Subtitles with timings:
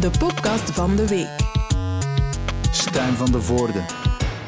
[0.00, 1.36] de podcast van de week.
[2.70, 3.84] Stijn van de Voorde.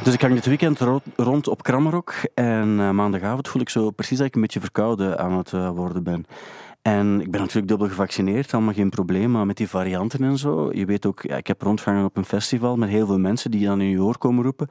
[0.05, 3.91] Dus ik hang dit weekend ro- rond op Krammerok en eh, maandagavond voel ik zo
[3.91, 6.25] precies dat ik een beetje verkouden aan het eh, worden ben.
[6.83, 10.73] En ik ben natuurlijk dubbel gevaccineerd, allemaal geen probleem, maar met die varianten en zo.
[10.73, 13.67] Je weet ook, ja, ik heb rondgehangen op een festival met heel veel mensen die
[13.67, 14.69] dan in je oor komen roepen.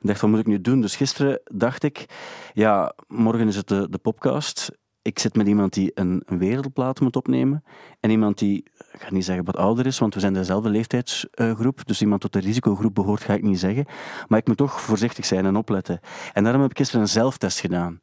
[0.00, 0.80] Ik dacht, wat moet ik nu doen?
[0.80, 2.06] Dus gisteren dacht ik,
[2.52, 4.70] ja, morgen is het de, de podcast.
[5.04, 7.64] Ik zit met iemand die een, wereldplaat moet opnemen.
[8.00, 11.86] En iemand die, ik ga niet zeggen wat ouder is, want we zijn dezelfde leeftijdsgroep.
[11.86, 13.84] Dus iemand tot de risicogroep behoort, ga ik niet zeggen.
[14.28, 16.00] Maar ik moet toch voorzichtig zijn en opletten.
[16.32, 18.00] En daarom heb ik gisteren een zelftest gedaan.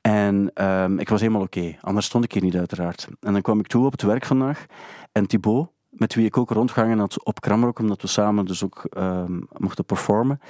[0.00, 1.76] En ehm, ik was helemaal oké.
[1.80, 3.08] Anders stond ik hier niet, uiteraard.
[3.20, 4.66] En dan kwam ik toe op het werk vandaag.
[5.12, 8.84] En Thibaut, met wie ik ook rondgehangen had op Kramrock, omdat we samen dus ook
[8.90, 10.40] ehm, mochten performen,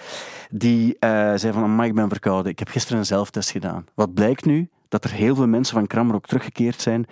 [0.51, 2.53] die eh, zei van, ik ben verkouden.
[2.53, 3.87] Ik heb gisteren een zelftest gedaan.
[3.95, 4.71] Wat blijkt nu?
[4.93, 7.07] Dat er heel veel mensen van Kramrock teruggekeerd zijn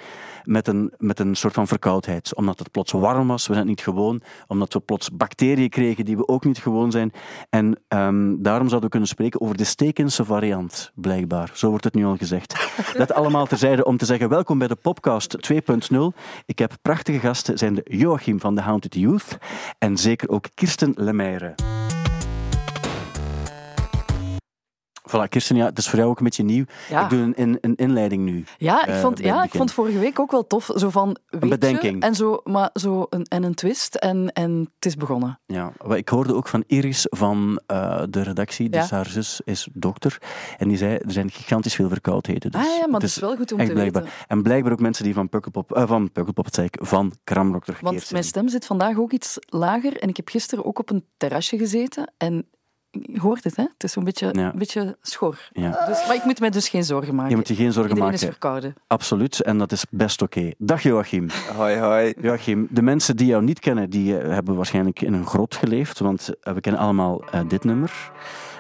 [0.45, 2.34] met een, met een soort van verkoudheid.
[2.34, 4.23] Omdat het plots warm was, we zijn het niet gewoon.
[4.47, 7.12] Omdat we plots bacteriën kregen die we ook niet gewoon zijn.
[7.51, 11.51] En ehm, daarom zouden we kunnen spreken over de Stekense variant, blijkbaar.
[11.55, 12.70] Zo wordt het nu al gezegd.
[12.97, 15.98] Dat allemaal terzijde om te zeggen, welkom bij de podcast 2.0.
[16.47, 19.39] Ik heb prachtige gasten, zijn de Joachim van de Haunted Youth
[19.78, 21.55] en zeker ook Kirsten Lemeyre.
[25.11, 26.64] Voilà, Kirsten, ja, het is voor jou ook een beetje nieuw.
[26.89, 27.03] Ja.
[27.05, 28.44] Ik doe een, in- een inleiding nu.
[28.58, 30.70] Ja, ik eh, vond, ja, ik vond vorige week ook wel tof.
[30.75, 32.02] Zo van, weet je, bedenking.
[32.02, 35.41] en, zo, maar zo een, en een twist en, en het is begonnen.
[35.47, 38.97] Ja, ik hoorde ook van Iris van eh, de redactie, dus Ja.
[38.97, 40.19] haar zus is dokter.
[40.58, 42.50] En die zei, er zijn gigantisch veel verkoudheden.
[42.50, 44.02] Dus ah ja, maar het is wel goed om te blijkbaar.
[44.02, 44.17] weten.
[44.28, 47.98] En blijkbaar ook mensen die van Pukkelpop, eh, van Pukkelpop, zei ik, van Kramrock teruggekeerd
[48.00, 51.05] Want mijn stem zit vandaag ook iets lager en ik heb gisteren ook op een
[51.17, 52.45] terrasje gezeten en je
[53.16, 53.62] hoort het, hè?
[53.62, 54.52] Het is zo'n beetje, Ja.
[54.52, 55.38] een beetje schor.
[55.52, 55.86] Ja.
[55.86, 57.30] Dus, maar ik moet mij dus geen zorgen maken.
[57.30, 58.27] Je moet je geen zorgen Iedereen maken.
[58.27, 58.74] is verkouden.
[58.86, 60.50] Absoluut, en dat is best oké.
[60.58, 61.28] Dag Joachim.
[61.56, 62.14] Hoi, hoi.
[62.20, 65.98] Joachim, de mensen die jou niet kennen, die eh, hebben waarschijnlijk in een grot geleefd,
[65.98, 68.11] want eh, we kennen allemaal eh, dit nummer.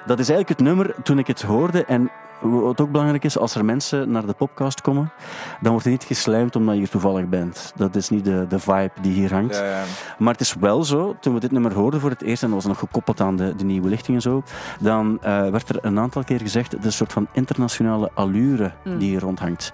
[0.06, 2.10] Dat is eigenlijk het nummer toen ik het hoorde en
[2.40, 5.12] wat ook belangrijk is, als er mensen naar de podcast komen,
[5.60, 7.72] dan wordt er niet geslijmd omdat je hier toevallig bent.
[7.76, 9.56] Dat is niet de, de vibe die hier hangt.
[9.56, 9.82] Ja, ja.
[10.18, 12.56] Maar het is wel zo, toen we dit nummer hoorden voor het eerst, en dat
[12.56, 14.42] was nog gekoppeld aan de, de nieuwe lichting en zo,
[14.80, 18.70] dan eh, werd er een aantal keer gezegd, het is een soort van internationale allure
[18.84, 18.98] Mm.
[18.98, 19.72] die hier rondhangt.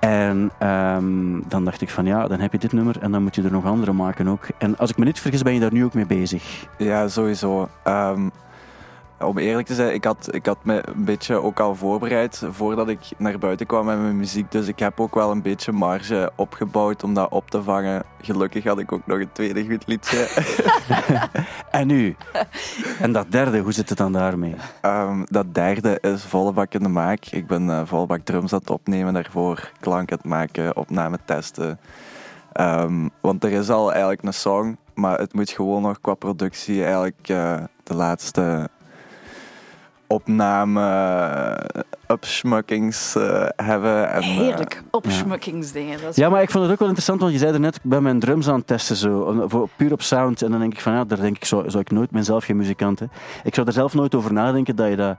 [0.00, 3.34] En ehm, dan dacht ik van ja, dan heb je dit nummer en dan moet
[3.34, 4.46] je er nog andere maken ook.
[4.58, 6.66] En als ik me niet vergis, ben je daar nu ook mee bezig.
[6.78, 7.68] Ja, sowieso.
[7.82, 8.28] Ehm,
[9.26, 12.88] om eerlijk te zijn, ik had, ik had me een beetje ook al voorbereid voordat
[12.88, 14.50] ik naar buiten kwam met mijn muziek.
[14.50, 18.02] Dus ik heb ook wel een beetje marge opgebouwd om dat op te vangen.
[18.20, 20.26] Gelukkig had ik ook nog een tweede goed liedje.
[21.70, 22.16] En nu?
[23.00, 24.54] en dat derde, hoe zit het dan daarmee?
[24.80, 27.24] Ehm, dat derde is volle bak in de maak.
[27.24, 29.70] Ik ben eh, volle bak drums aan het opnemen daarvoor.
[29.80, 31.78] Klank aan het maken, opname testen.
[32.52, 36.82] Ehm, want er is al eigenlijk een song, maar het moet gewoon nog qua productie
[36.82, 38.68] eigenlijk eh, de laatste
[40.10, 40.84] opname
[42.14, 44.10] upsmuckings eh, hebben.
[44.10, 44.82] En, eh, Heerlijk.
[44.90, 46.00] Opschmukkingsdingen.
[46.00, 47.74] Dat is Ja, maar ik vond het ook wel interessant, want je zei er net,
[47.76, 50.42] ik ben mijn drums aan het testen, zo, voor, puur op sound.
[50.42, 52.24] En dan denk ik van, ja, daar denk ik, zou, zou ik nooit, ik ben
[52.24, 53.06] zelf geen muzikant, hè.
[53.44, 55.16] Ik zou er zelf nooit over nadenken dat, je dat,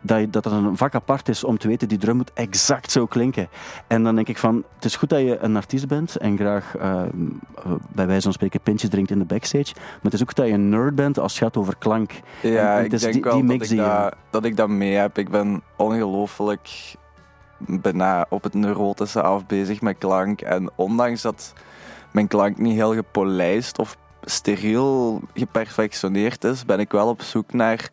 [0.00, 2.90] dat, je, dat het een vak apart is om te weten, die drum moet exact
[2.92, 3.48] zo klinken.
[3.86, 6.76] En dan denk ik van, het is goed dat je een artiest bent en graag,
[6.76, 7.02] eh,
[7.92, 9.72] bij wijze van spreken, pintjes drinkt in de backstage.
[9.74, 12.10] Maar het is ook goed dat je een nerd bent als het gaat over klank.
[12.42, 15.18] Ja, En ik denk die- wel die dat, ik dat, dat ik dat mee heb.
[15.18, 16.25] Ik ben ongelooflijk
[17.58, 20.40] bijna op het neurotische af bezig met klank.
[20.40, 21.52] En ondanks dat
[22.10, 27.90] mijn klank niet heel gepolijst of steriel geperfectioneerd is, ben ik wel op zoek naar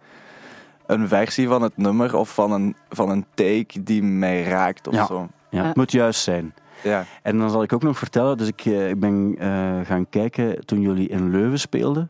[0.85, 4.93] een versie van het nummer of van een, van een take die mij raakt of
[4.93, 5.05] Ja.
[5.05, 5.27] zo.
[5.49, 5.65] Ja, Ja.
[5.67, 6.53] Het moet juist zijn.
[6.83, 7.05] Ja.
[7.21, 10.65] En dan zal ik ook nog vertellen, dus ik, eh, ik ben eh, gaan kijken
[10.65, 12.09] toen jullie in Leuven speelden.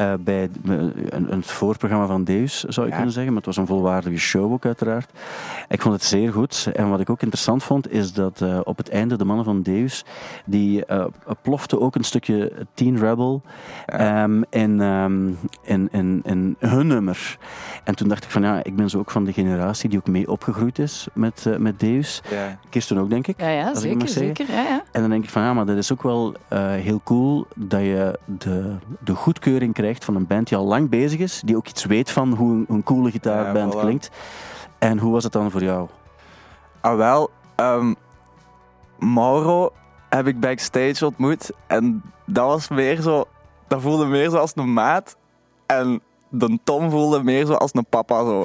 [0.00, 2.96] Eh, bij een, een voorprogramma van Deus, zou je Ja.
[2.96, 3.32] kunnen zeggen.
[3.32, 5.10] Maar het was een volwaardige show ook, uiteraard.
[5.68, 6.68] Ik vond het zeer goed.
[6.72, 9.62] En wat ik ook interessant vond, is dat eh, op het einde de mannen van
[9.62, 10.04] Deus,
[10.46, 11.04] die eh
[11.42, 13.42] plofte ook een stukje Teen Rebel
[13.86, 14.22] Ja.
[14.22, 15.26] ehm, in, ehm,
[15.62, 17.38] in, in, in hun nummer.
[17.84, 20.06] En toen dacht ik van, ja, ik ben zo ook van de generatie die ook
[20.08, 22.22] mee opgegroeid is met, eh, met Deus.
[22.30, 22.58] Ja.
[22.70, 23.40] Kirsten ook, denk ik.
[23.40, 24.46] Ja, ja Als ik zeker, zeker.
[24.54, 24.82] Ja, ja.
[24.92, 27.80] En dan denk ik van ja, maar dat is ook wel eh, heel cool dat
[27.80, 28.74] je de,
[29.04, 32.10] de goedkeuring krijgt van een band die al lang bezig is, die ook iets weet
[32.10, 33.82] van hoe een, een coole gitaarband Ja, voilà.
[33.82, 34.10] klinkt.
[34.78, 35.88] En hoe was het dan voor jou?
[36.80, 37.94] Ah, wel, ehm,
[38.98, 39.72] Mauro
[40.08, 43.24] heb ik backstage ontmoet en dat was meer zo,
[43.68, 45.16] dat voelde meer zo als een maat
[45.66, 48.44] en de Tom voelde meer zo als een papa zo.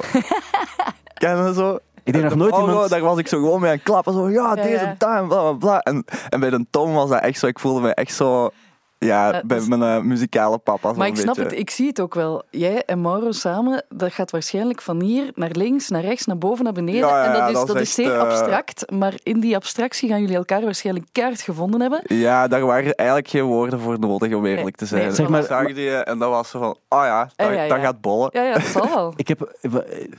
[1.14, 1.78] Ken je zo?
[2.04, 2.90] Ik denk nog De nooit Mauro, iemand...
[2.90, 4.94] Daar was ik zo gewoon mee aan het klappen, zo ja, deze ja.
[4.98, 5.80] bla bla bla.
[5.80, 8.50] En, en bij de Tom was dat echt zo, ik voelde me echt zo
[8.98, 10.92] Ja, Ja, bij dus- mijn eh, muzikale papa.
[10.92, 11.50] Maar ik snap beetje.
[11.50, 12.42] het, ik zie het ook wel.
[12.50, 16.64] Jij en Mauro samen, dat gaat waarschijnlijk van hier naar links, naar rechts, naar boven,
[16.64, 17.00] naar beneden.
[17.00, 19.56] Ja, ja, en dat ja, is, dat dat is zeer eh, abstract, maar in die
[19.56, 22.00] abstractie gaan jullie elkaar waarschijnlijk kaart gevonden hebben.
[22.04, 25.02] Ja, daar waren eigenlijk geen woorden voor nodig, om eerlijk te zijn.
[25.02, 27.52] nee, Zeg maar- Ik zag die en dat was zo van, oh ja, dat, Ja,
[27.52, 27.68] ja, ja.
[27.68, 28.28] dat gaat bollen.
[28.32, 29.12] Ja, ja, dat zal wel.
[29.26, 29.56] Ik heb,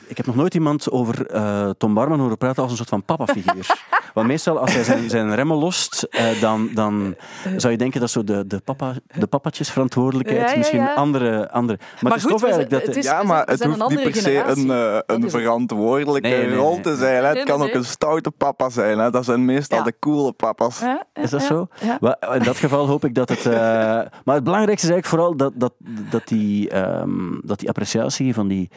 [0.07, 3.03] ik heb nog nooit iemand over eh, Tom Barman horen praten als een soort van
[3.03, 3.85] papa-figuur.
[4.13, 7.15] Want meestal, als hij zijn, zijn remmen lost, eh, dan, dan
[7.57, 11.79] zou je denken dat zo de, de, papa, de papatjesverantwoordelijkheid Ja, ja, misschien andere, andere...
[12.01, 12.81] Maar, het is goed, tof eigenlijk dat...
[12.85, 16.37] het is- ja, maar het hoeft niet andere per se een, eh, een verantwoordelijke Nee,
[16.37, 17.23] nee, nee, rol te zijn.
[17.23, 17.29] Hè.
[17.29, 18.99] Het kan ook een stoute papa zijn.
[18.99, 19.09] Hè.
[19.11, 19.83] Dat zijn meestal Ja.
[19.83, 20.79] de coole papa's.
[20.79, 21.67] Ja, ja, Is dat ja, zo?
[22.33, 23.45] In dat geval hoop ik dat het.
[23.45, 23.53] eh,
[24.23, 25.73] maar het belangrijkste is eigenlijk vooral dat, dat,
[26.09, 28.69] dat, die, ehm, dat die appreciatie van die,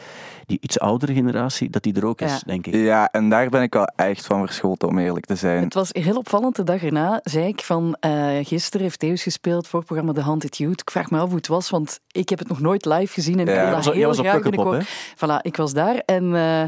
[0.46, 2.38] die iets oudere generatie, dat die er ook is, Ja.
[2.46, 2.74] denk ik.
[2.74, 5.62] Ja, en daar ben ik wel echt van verschoten, om eerlijk te zijn.
[5.64, 8.10] Het was heel opvallend de dag erna, zei ik van eh,
[8.42, 10.80] gisteren heeft Deus gespeeld voor programma The Haunted Youth.
[10.80, 13.38] Ik vraag me af hoe het was, want ik heb het nog nooit live gezien
[13.38, 13.70] en ik Ja.
[13.70, 14.40] was, heel was graag hè?
[14.50, 16.60] binnenkort- Voilà, ik was daar en, eh,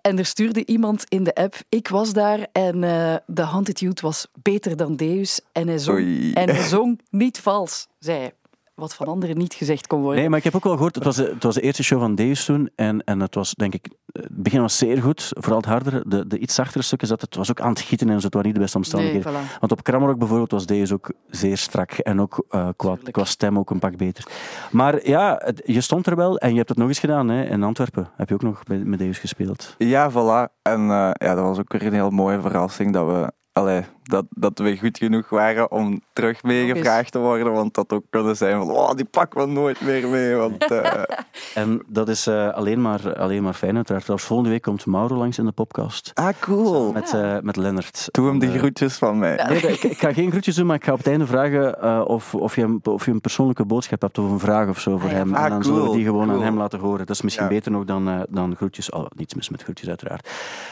[0.00, 4.00] en er stuurde iemand in de app, ik was daar en eh The Haunted Youth
[4.00, 6.32] was beter dan Deus en hij zong, Oei.
[6.32, 8.32] en hij zong niet vals, zei hij.
[8.74, 10.20] Wat van anderen niet gezegd kon worden.
[10.20, 12.00] Nee, maar ik heb ook wel gehoord, het was, de, het was de eerste show
[12.00, 12.70] van Deus toen.
[12.74, 15.28] En, en het was, denk ik, het begin was zeer goed.
[15.30, 16.04] Vooral het hardere.
[16.06, 18.24] De, de iets zachtere stukken zat het was ook aan het gieten en zo.
[18.24, 19.32] Het waren niet de beste nee, omstandigheden.
[19.56, 19.58] voilà.
[19.60, 21.90] Want op Kramrock bijvoorbeeld was Deus ook zeer strak.
[21.92, 24.24] En ook eh, qua, qua stem ook een pak beter.
[24.70, 26.38] Maar ja, het- je stond er wel.
[26.38, 27.28] En je hebt het nog eens gedaan.
[27.28, 27.44] Hè.
[27.44, 29.74] In Antwerpen heb je ook nog bij, met Deus gespeeld.
[29.78, 30.52] Ja, voilà.
[30.62, 34.24] En eh, ja, dat was ook weer een heel mooie verrassing dat we, allee, dat,
[34.30, 37.52] dat we goed genoeg waren om terug meegevraagd te worden.
[37.52, 40.34] Want dat ook kunnen zijn van, oh, die pakken we nooit meer mee.
[40.34, 41.02] Want, eh,
[41.54, 44.02] En dat is eh, alleen, maar, alleen maar fijn uiteraard.
[44.04, 46.10] Trouwens, volgende week komt Mauro langs in de podcast.
[46.14, 46.92] ah, cool.
[46.92, 48.08] Met, eh, met Lennart.
[48.10, 49.44] Doe hem die Eh, groetjes van mij.
[49.48, 52.02] Nee, ik, ik ga geen groetjes doen, maar ik ga op het einde vragen eh,
[52.06, 54.90] of, of, je, een- of je een persoonlijke boodschap hebt of een vraag of zo
[54.98, 55.16] voor Ah, ja.
[55.18, 55.34] hem.
[55.34, 56.42] Ah, en dan zullen we cool, die gewoon aan cool.
[56.42, 56.98] hem laten horen.
[57.06, 57.50] Dat is misschien Ja.
[57.50, 58.92] beter nog dan, eh, dan groetjes.
[58.92, 60.28] Al niets mis met groetjes, uiteraard.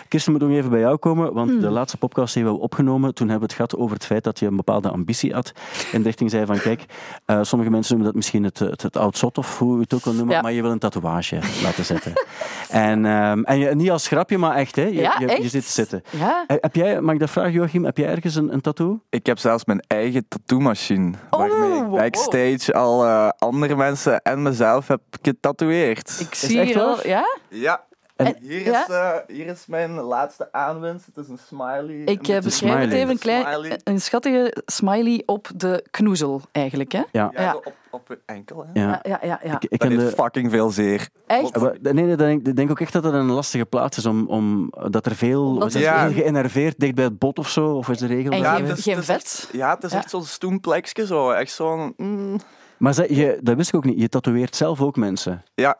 [0.08, 1.60] Kirsten, moet nog even bij jou komen, want Hmm.
[1.60, 4.24] de laatste podcast die we hebben opgenomen, toen hebben we het gehad over het feit
[4.24, 5.52] dat je een bepaalde ambitie had.
[5.92, 6.84] In de richting zei van, kijk,
[7.24, 9.94] eh, sommige mensen noemen dat misschien het, het, het oud zot of hoe je het
[9.94, 10.40] ook wil noemen, Ja.
[10.42, 12.12] maar je wil een tatoeage laten zetten.
[12.70, 14.82] en ehm, en je, niet als grapje, maar echt, hè?
[14.82, 16.02] Je, Ja, je, je zit zitten.
[16.10, 17.84] Ja, Eh, Heb jij, mag ik dat vragen, Joachim?
[17.84, 19.00] Heb jij ergens een, een tattoo?
[19.10, 21.12] Ik heb zelfs mijn eigen tattoo-machine.
[21.30, 21.96] Oh, waarmee ik wow.
[21.96, 26.16] backstage al eh, andere mensen en mezelf heb getatoeëerd.
[26.20, 26.96] ik zie al...
[26.96, 27.06] waar?
[27.06, 27.24] Ja?
[27.48, 27.84] Ja.
[28.26, 28.82] En- hier, ja?
[28.82, 31.06] is, eh, hier is mijn laatste aanwinst.
[31.06, 32.02] Het is een smiley.
[32.04, 33.80] Ik eh, beschrijf het even, een, klein, Smiley.
[33.84, 36.92] een schattige smiley op de knoezel, eigenlijk.
[36.92, 37.02] Hè?
[37.12, 37.30] Ja.
[37.34, 38.66] Ja, op, op enkel.
[38.72, 38.80] Hè?
[38.82, 38.88] Ja.
[38.88, 39.40] Ja, ja, ja.
[39.44, 39.54] ja.
[39.60, 41.08] Ik, ik ken de, fucking veel zeer.
[41.26, 41.50] Echt?
[41.56, 44.06] Eh, maar- Nee, nee, denk, ik denk ook echt dat het een lastige plaats is,
[44.06, 45.66] om, om, dat er veel...
[45.66, 45.74] Is
[46.14, 47.66] geënerveerd dicht bij het bot of zo?
[47.76, 48.32] Of is de regel?
[48.32, 49.48] En geen, is- geen vet?
[49.52, 49.98] Ja, het is Ja.
[49.98, 51.06] echt zo'n stoem plekje.
[51.06, 51.30] Zo.
[51.30, 51.94] Echt zo'n...
[51.96, 52.38] mm,
[52.82, 54.00] Maar zeg, je, dat wist ik ook niet.
[54.00, 55.42] Je tatoeëert zelf ook mensen.
[55.54, 55.76] ja,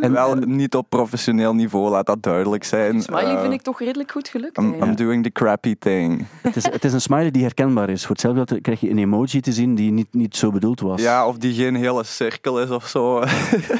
[0.00, 3.02] En- wel en- niet op professioneel niveau, laat dat duidelijk zijn.
[3.02, 4.58] Smiley Eh, vind ik toch redelijk goed gelukt.
[4.58, 6.26] I'm, doing the crappy thing.
[6.42, 8.00] Het is, het is een smiley die herkenbaar is.
[8.00, 11.02] Voor hetzelfde geld krijg je een emoji te zien die niet, niet zo bedoeld was.
[11.02, 13.22] Ja, of die geen hele cirkel is of zo.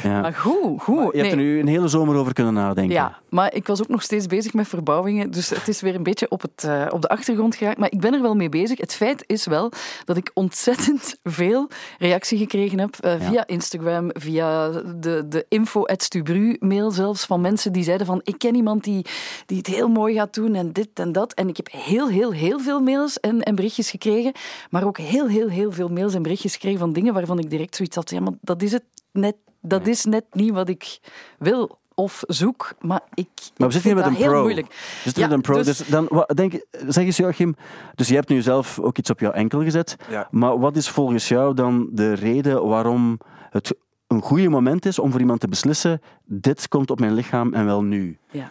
[0.02, 0.20] Ja.
[0.20, 1.12] Maar goed, goed.
[1.12, 2.94] Je hebt er nu een hele zomer over kunnen nadenken.
[2.94, 5.30] Ja, maar ik was ook nog steeds bezig met verbouwingen.
[5.30, 7.78] Dus het is weer een beetje op, het, eh, op de achtergrond geraakt.
[7.78, 8.78] Maar ik ben er wel mee bezig.
[8.80, 9.72] Het feit is wel
[10.04, 11.68] dat ik ontzettend veel
[11.98, 12.96] reactie gekregen heb.
[13.00, 17.24] eh, via Instagram, via de, de info at Stubru mail zelfs.
[17.24, 19.06] Van mensen die zeiden van ik ken iemand die,
[19.46, 21.32] die het heel mooi gaat doen en dit en dat.
[21.34, 24.32] En ik heb heel, heel, heel veel mails en, en berichtjes gekregen.
[24.70, 27.76] Maar ook heel, heel, heel veel mails en berichtjes gekregen van dingen waarvan ik direct
[27.76, 28.10] zoiets had.
[28.10, 30.98] Ja, maar dat is het net, dat is net niet wat ik
[31.38, 32.74] wil of zoek.
[32.80, 34.40] Maar ik, Maar we zitten hier vind met een heel pro.
[34.42, 34.66] moeilijk.
[34.68, 35.54] We zitten Ja, met een pro.
[35.54, 36.52] dus- Dus, dan, wat, denk,
[36.88, 37.56] zeg eens Joachim,
[37.94, 39.96] dus je hebt nu zelf ook iets op jouw enkel gezet.
[40.10, 40.28] Ja.
[40.30, 43.18] Maar wat is volgens jou dan de reden waarom
[43.50, 43.74] het
[44.06, 47.64] een goede moment is om voor iemand te beslissen, dit komt op mijn lichaam en
[47.64, 48.18] wel nu?
[48.30, 48.50] Ja.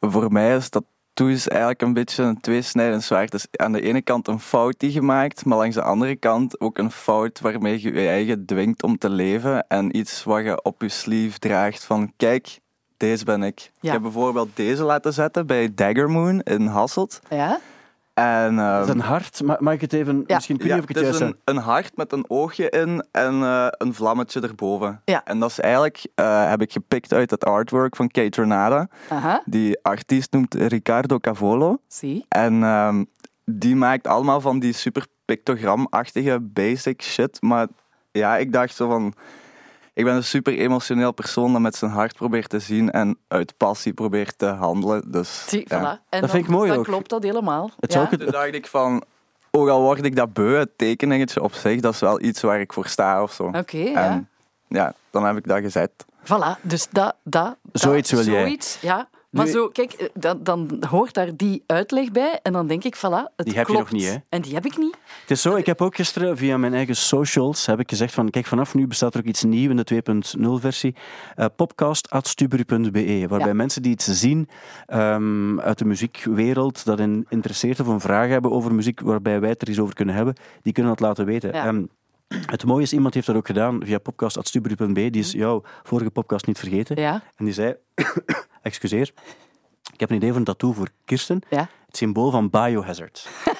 [0.00, 0.84] Voor mij is dat
[1.26, 3.30] is eigenlijk een beetje een tweesnijdend zwaard.
[3.30, 6.78] Dus aan de ene kant een fout die gemaakt, maar langs de andere kant ook
[6.78, 10.82] een fout waarmee je je eigen dwingt om te leven en iets wat je op
[10.82, 12.58] je sleeve draagt van kijk,
[12.96, 13.72] deze ben ik.
[13.80, 17.20] Ik heb bijvoorbeeld deze laten zetten bij Dagger Moon in Hasselt.
[17.30, 17.60] Ja?
[18.18, 20.34] En, Dat is ehm, een hart, maar mag ik het even, Ja.
[20.34, 23.04] misschien kun je ja, even het het is een, een hart met een oogje in
[23.12, 25.00] en eh, een vlammetje erboven.
[25.04, 25.24] Ja.
[25.24, 28.88] En dat is eigenlijk, eh, heb ik gepikt uit het artwork van Kate Renata.
[29.08, 31.78] Aha, Die artiest noemt Riccardo Cavolo.
[31.88, 32.24] zie.
[32.28, 33.04] En ehm,
[33.44, 37.42] die maakt allemaal van die super pictogramachtige basic shit.
[37.42, 37.66] Maar
[38.10, 39.14] ja, ik dacht zo van...
[39.98, 43.54] Ik ben een super emotioneel persoon dat met zijn hart probeert te zien en uit
[43.56, 45.10] passie probeert te handelen.
[45.10, 45.80] Dus zie ja.
[45.80, 46.08] voilà.
[46.08, 46.84] En Dat vind ik mooi dan ook.
[46.84, 47.70] klopt dat helemaal.
[47.80, 47.98] Het ja.
[47.98, 49.02] zou ook het- Toen dacht ik van...
[49.50, 52.60] ook al word ik dat beu, het tekeningetje op zich, dat is wel iets waar
[52.60, 53.44] ik voor sta of zo.
[53.44, 54.04] Oké, ja.
[54.10, 54.28] En
[54.68, 55.90] ja, dan heb ik dat gezet.
[56.24, 58.40] Voilà, dus dat, dat, dat Zoiets wil jij.
[58.42, 59.08] zoiets, ja.
[59.30, 62.84] Maar Nu- zo, kijk, eh, dan, dan hoort daar die uitleg bij en dan denk
[62.84, 64.16] ik, voilà, het Die heb je nog niet, hè?
[64.28, 64.96] En die heb ik niet.
[65.20, 68.30] Het is zo, ik heb ook gisteren via mijn eigen socials heb ik gezegd van,
[68.30, 70.94] kijk, vanaf nu bestaat er ook iets nieuws in de 2.0 versie.
[71.34, 73.54] eh podcast.stubru.be, waarbij Ja.
[73.54, 74.48] mensen die iets zien
[74.86, 79.48] ehm, uit de muziekwereld, dat hen interesseert of een vraag hebben over muziek, waarbij wij
[79.50, 81.52] het er iets over kunnen hebben, die kunnen dat laten weten.
[81.52, 81.74] Ja.
[82.46, 86.46] Het mooie is, iemand heeft dat ook gedaan via podcast.stubru.be, die is jouw vorige podcast
[86.46, 86.96] niet vergeten.
[87.00, 87.74] Ja, En die zei,
[88.68, 89.12] excuseer,
[89.92, 91.40] ik heb een idee voor een tattoo voor Kirsten.
[91.50, 91.68] ja.
[91.86, 93.28] Het symbool van biohazard.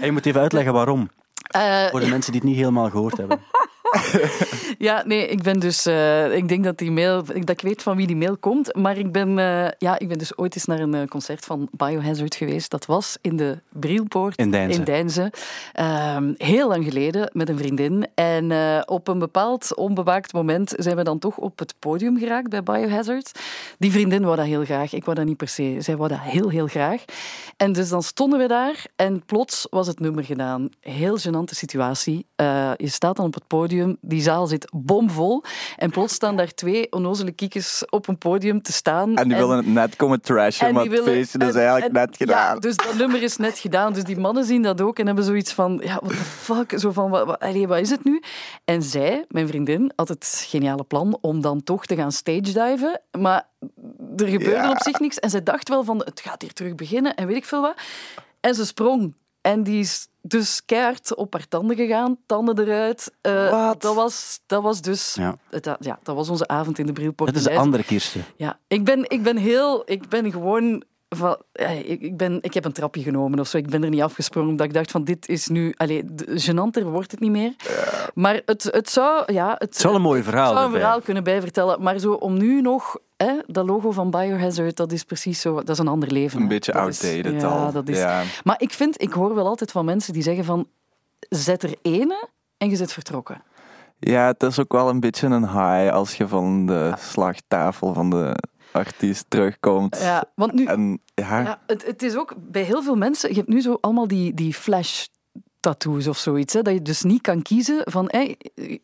[0.00, 1.10] en je moet even uitleggen waarom,
[1.42, 3.40] Eh, voor de mensen die het niet helemaal gehoord hebben.
[4.78, 5.86] Ja, nee, ik ben dus...
[5.86, 7.24] eh, ik denk dat die mail...
[7.24, 8.74] Dat ik weet van wie die mail komt.
[8.74, 11.68] Maar ik ben, eh, ja, ik ben dus ooit eens naar een eh, concert van
[11.70, 12.70] Biohazard geweest.
[12.70, 14.38] Dat was in de Brielpoort.
[14.38, 14.78] In Deinze.
[14.78, 15.32] In Deinze.
[15.72, 18.06] Ehm, heel lang geleden, met een vriendin.
[18.14, 18.52] En
[18.88, 23.40] op een bepaald onbewaakt moment zijn we dan toch op het podium geraakt bij Biohazard.
[23.78, 24.92] Die vriendin wou dat heel graag.
[24.92, 25.76] Ik wou dat niet per se.
[25.78, 27.04] Zij wou dat heel, heel graag.
[27.56, 30.68] En dus dan stonden we daar en plots was het nummer gedaan.
[30.80, 32.26] Heel gênante situatie.
[32.76, 35.42] Je staat dan op het podium, die zaal zit bomvol.
[35.76, 39.16] En plots staan daar twee onnozele kiekers op een podium te staan.
[39.16, 41.84] En die willen het net komen trashen, en maar het willen- feestje is en- eigenlijk
[41.86, 42.54] en- net gedaan.
[42.54, 43.92] Ja, dus dat nummer is net gedaan.
[43.92, 45.80] Dus die mannen zien dat ook en hebben zoiets van...
[45.84, 46.78] Ja, what the fuck?
[46.78, 48.22] Zo van, wat, wat, allee, wat is het nu?
[48.64, 53.00] En zij, mijn vriendin, had het geniale plan om dan toch te gaan stage diven.
[53.18, 53.48] Maar
[54.16, 54.70] er gebeurde Ja.
[54.70, 55.18] op zich niks.
[55.18, 57.74] En zij dacht wel van, het gaat hier terug beginnen en weet ik veel wat.
[58.40, 59.14] En ze sprong.
[59.42, 63.12] En die is dus keihard op haar tanden gegaan, tanden eruit.
[63.20, 63.82] Eh, Wat?
[63.82, 65.14] dat, was, dat was dus...
[65.14, 65.36] Ja.
[65.50, 67.28] Het, ja, dat was onze avond in de Brielpoort.
[67.28, 67.66] Dat is de Leiden.
[67.66, 68.24] andere Kirsten.
[68.36, 69.82] Ja, ik ben, ik ben heel...
[69.84, 70.82] Ik ben gewoon...
[71.08, 73.56] Van, eh, ik, ik, ben, ik heb een trapje genomen of zo.
[73.56, 75.74] Ik ben er niet afgesprongen omdat ik dacht van dit is nu...
[75.76, 77.54] Allee, gênanter wordt het niet meer.
[78.14, 79.32] Maar het, het zou...
[79.32, 80.50] Ja, het, Het wel een mooi verhaal.
[80.50, 80.80] ik zou een erbij.
[80.80, 81.82] verhaal kunnen bijvertellen.
[81.82, 82.96] Maar zo om nu nog...
[83.22, 85.54] Hè, dat logo van Biohazard, dat is precies zo...
[85.54, 86.36] Dat is een ander leven.
[86.36, 86.48] Een hè.
[86.48, 87.72] beetje Dat is- outdated ja, al.
[87.72, 88.22] Dat is, Ja.
[88.44, 89.02] Maar ik vind...
[89.02, 90.66] Ik hoor wel altijd van mensen die zeggen van...
[91.28, 93.42] Zet er ene en je zit vertrokken.
[93.98, 98.10] ja, het is ook wel een beetje een high als je van de slagtafel van
[98.10, 98.36] de
[98.72, 99.98] artiest terugkomt.
[100.00, 100.64] Ja, want nu...
[100.64, 103.28] En ja, Ja, het, het is ook bij heel veel mensen.
[103.28, 105.06] Je hebt nu zo allemaal die, die flash
[105.62, 106.54] tattoos of zoiets.
[106.54, 108.36] Hè, dat je dus niet kan kiezen van hey,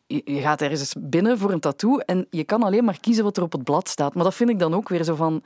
[0.07, 3.43] je gaat ergens binnen voor een tattoo en je kan alleen maar kiezen wat er
[3.43, 4.15] op het blad staat.
[4.15, 5.43] Maar dat vind ik dan ook weer zo van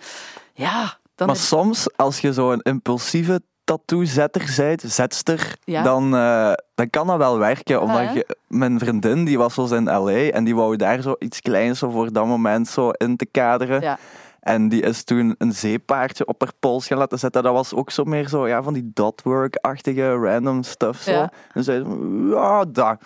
[0.55, 0.99] ja.
[1.15, 5.83] Dan maar soms als je zo'n impulsieve tattoo-zetter bent, zetster, Ja.
[5.83, 7.83] dan, eh, dan kan dat wel werken.
[7.83, 8.13] Omdat hè?
[8.13, 10.31] je, mijn vriendin die was zo in L.A.
[10.31, 13.81] en die wou daar zo iets kleins zo voor dat moment zo in te kaderen.
[13.81, 13.99] ja.
[14.43, 17.43] En die is toen een zeepaardje op haar pols gaan laten zetten.
[17.43, 21.01] Dat was ook zo meer zo, ja, van die dotwork-achtige random stuff.
[21.03, 21.11] Zo.
[21.11, 21.33] Ja.
[21.53, 23.03] En zei ze, ja, dat.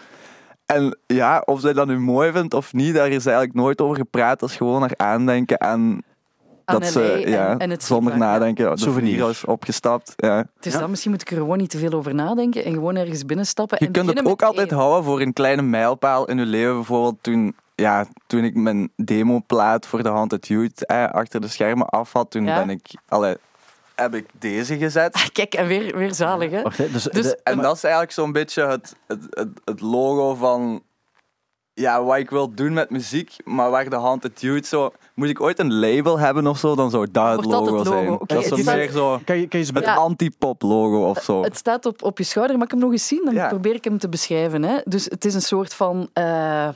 [0.67, 3.97] En ja, of zij dat nu mooi vindt of niet, daar is eigenlijk nooit over
[3.97, 4.41] gepraat.
[4.41, 6.01] Dat is gewoon haar aandenken aan
[6.65, 8.19] dat LA ze, ja, en het zonder ja.
[8.19, 9.29] nadenken, de Souvenir.
[9.29, 10.13] is opgestapt.
[10.17, 10.37] Ja.
[10.37, 10.79] Het is Ja.
[10.79, 13.77] dan, misschien moet ik er gewoon niet te veel over nadenken en gewoon ergens binnenstappen.
[13.81, 14.79] Je en kunt het ook altijd één.
[14.79, 16.75] houden voor een kleine mijlpaal in je leven.
[16.75, 21.87] Bijvoorbeeld toen, ja, toen ik mijn demoplaat voor de Haunted Youth eh, achter de schermen
[21.87, 22.59] af had, toen Ja.
[22.59, 23.37] ben ik, allee,
[23.95, 25.15] heb ik deze gezet.
[25.15, 26.63] Ah, Kijk, en weer, weer zalig, hè?
[26.63, 29.81] Wacht, hè, dus, Dus- de- En dat is eigenlijk zo'n beetje het, het, het, het
[29.81, 30.83] logo van
[31.73, 34.93] ja, wat ik wil doen met muziek, maar waar de Haunted Youth zo...
[35.15, 37.77] Moet ik ooit een label hebben of zo, dan zou dat het Wordt dat logo,
[37.79, 37.99] het logo?
[38.01, 38.13] zijn.
[38.13, 39.95] Oké, dat is het staat- meer zo kan, je, kan je het Ja.
[39.95, 41.43] anti-pop logo of zo.
[41.43, 42.57] Het staat op, op je schouder.
[42.57, 43.25] Mag ik hem nog eens zien?
[43.25, 43.49] Dan Ja.
[43.49, 44.63] probeer ik hem te beschrijven.
[44.63, 44.79] Hè?
[44.85, 46.09] Dus het is een soort van...
[46.13, 46.69] eh,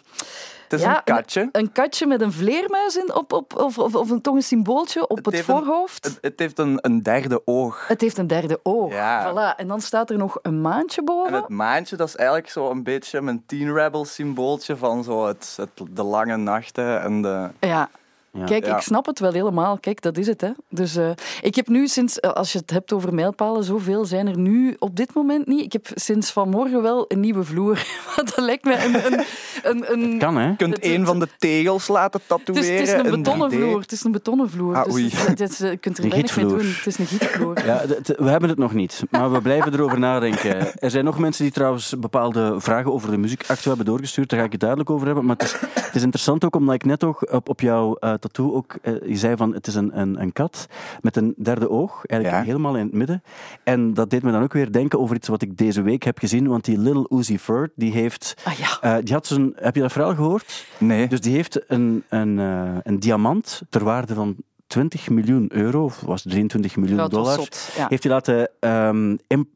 [0.70, 1.48] Het is ja, een katje.
[1.52, 5.08] Een katje met een vleermuis in, op, op, of, of, of een, toch een symbooltje
[5.08, 6.04] op Het het, heeft een- voorhoofd.
[6.04, 7.88] Het, het heeft een, een derde oog.
[7.88, 8.92] Het heeft een derde oog.
[8.92, 9.32] Ja.
[9.32, 9.56] Voilà.
[9.56, 11.34] En dan staat er nog een maantje En boven.
[11.34, 15.54] het maantje, dat is eigenlijk zo een beetje mijn Teen Rebel symbooltje van zo het,
[15.56, 17.48] het, de lange nachten en de...
[17.60, 17.88] Ja.
[18.32, 18.44] Ja.
[18.44, 18.76] Kijk, Ja.
[18.76, 19.78] ik snap het wel helemaal.
[19.78, 20.40] Kijk, dat is het.
[20.40, 20.50] Hè.
[20.68, 21.10] Dus eh,
[21.40, 24.76] ik heb nu sinds, eh, als je het hebt over mijlpalen, zoveel zijn er nu
[24.78, 25.60] op dit moment niet.
[25.64, 27.86] Ik heb sinds vanmorgen wel een nieuwe vloer.
[28.16, 28.94] Want dat lijkt mij een...
[28.94, 29.24] een,
[29.62, 30.48] een, een kan, hè?
[30.48, 32.78] Je kunt Het- een het- van de tegels laten het, is, tatoeëren.
[32.78, 33.54] het is een betonnen 3D.
[33.54, 33.80] vloer.
[33.80, 34.74] Het is een betonnen vloer.
[34.76, 35.08] Ah, dus oei.
[35.12, 36.58] het, het is, je kunt er Een weinig mee doen.
[36.60, 36.76] gietvloer.
[36.76, 37.64] Het is een gietvloer.
[37.66, 37.82] Ja,
[38.16, 40.80] we hebben het nog niet, maar we blijven erover nadenken.
[40.80, 44.28] Er zijn nog mensen die trouwens bepaalde vragen over de muziekactu hebben doorgestuurd.
[44.30, 45.24] Daar ga ik het duidelijk over hebben.
[45.24, 45.52] Maar het is,
[45.84, 48.92] het is interessant ook omdat ik net ook op, op jouw eh, tattoo ook, eh,
[49.06, 50.66] je zei van het is een, een, een kat
[51.00, 52.46] met een derde oog, eigenlijk Ja.
[52.50, 53.22] helemaal in het midden.
[53.64, 56.18] En dat deed me dan ook weer denken over iets wat ik deze week heb
[56.18, 58.78] gezien, want die Little Uzi Vert, die heeft, Ah ja.
[58.80, 60.66] eh, die had zo'n, heb je dat verhaal gehoord?
[60.78, 61.08] Nee.
[61.08, 64.36] Dus die heeft een, een, eh, een diamant ter waarde van
[64.70, 67.86] 20 miljoen euro, of was het 23 miljoen dollar, zot, ja.
[67.88, 68.50] heeft hij laten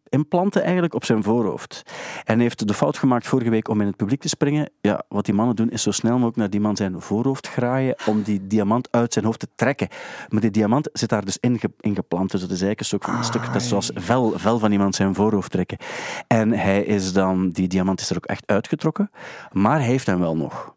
[0.08, 1.82] implanten eigenlijk op zijn voorhoofd.
[2.24, 4.70] En hij heeft de fout gemaakt vorige week om in het publiek te springen.
[4.80, 7.96] Ja, wat die mannen doen is zo snel mogelijk naar die man zijn voorhoofd graaien
[8.06, 9.88] om die diamant uit zijn hoofd te trekken.
[10.28, 12.30] Maar die diamant zit daar dus in, ge- in geplant.
[12.30, 14.94] Dus dat is eigenlijk een stuk, een stuk dat is zoals vel, vel van iemand
[14.94, 15.78] zijn voorhoofd trekken.
[16.26, 19.10] En hij is dan, die diamant is er ook echt uitgetrokken,
[19.52, 20.74] maar hij heeft hem wel nog.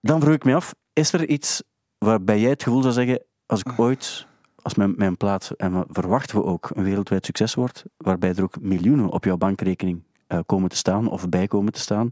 [0.00, 1.62] Dan vroeg ik me af, is er iets
[2.02, 4.26] waarbij jij het gevoel zou zeggen, als ik ooit,
[4.62, 8.60] als mijn, mijn plaat, en verwachten we ook, een wereldwijd succes wordt, waarbij er ook
[8.60, 12.10] miljoenen op jouw bankrekening eh, komen te staan of bij komen te staan,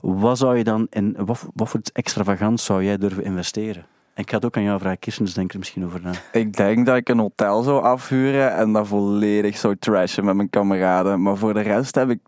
[0.00, 3.86] wat zou je dan in, wat, wat voor iets extravagants zou jij durven investeren?
[4.14, 6.10] En ik ga het ook aan jou vragen, Kirsten, dus denk er misschien over na.
[6.32, 10.50] Ik denk dat ik een hotel zou afhuren en dat volledig zou trashen met mijn
[10.50, 11.22] kameraden.
[11.22, 12.20] Maar voor de rest heb ik,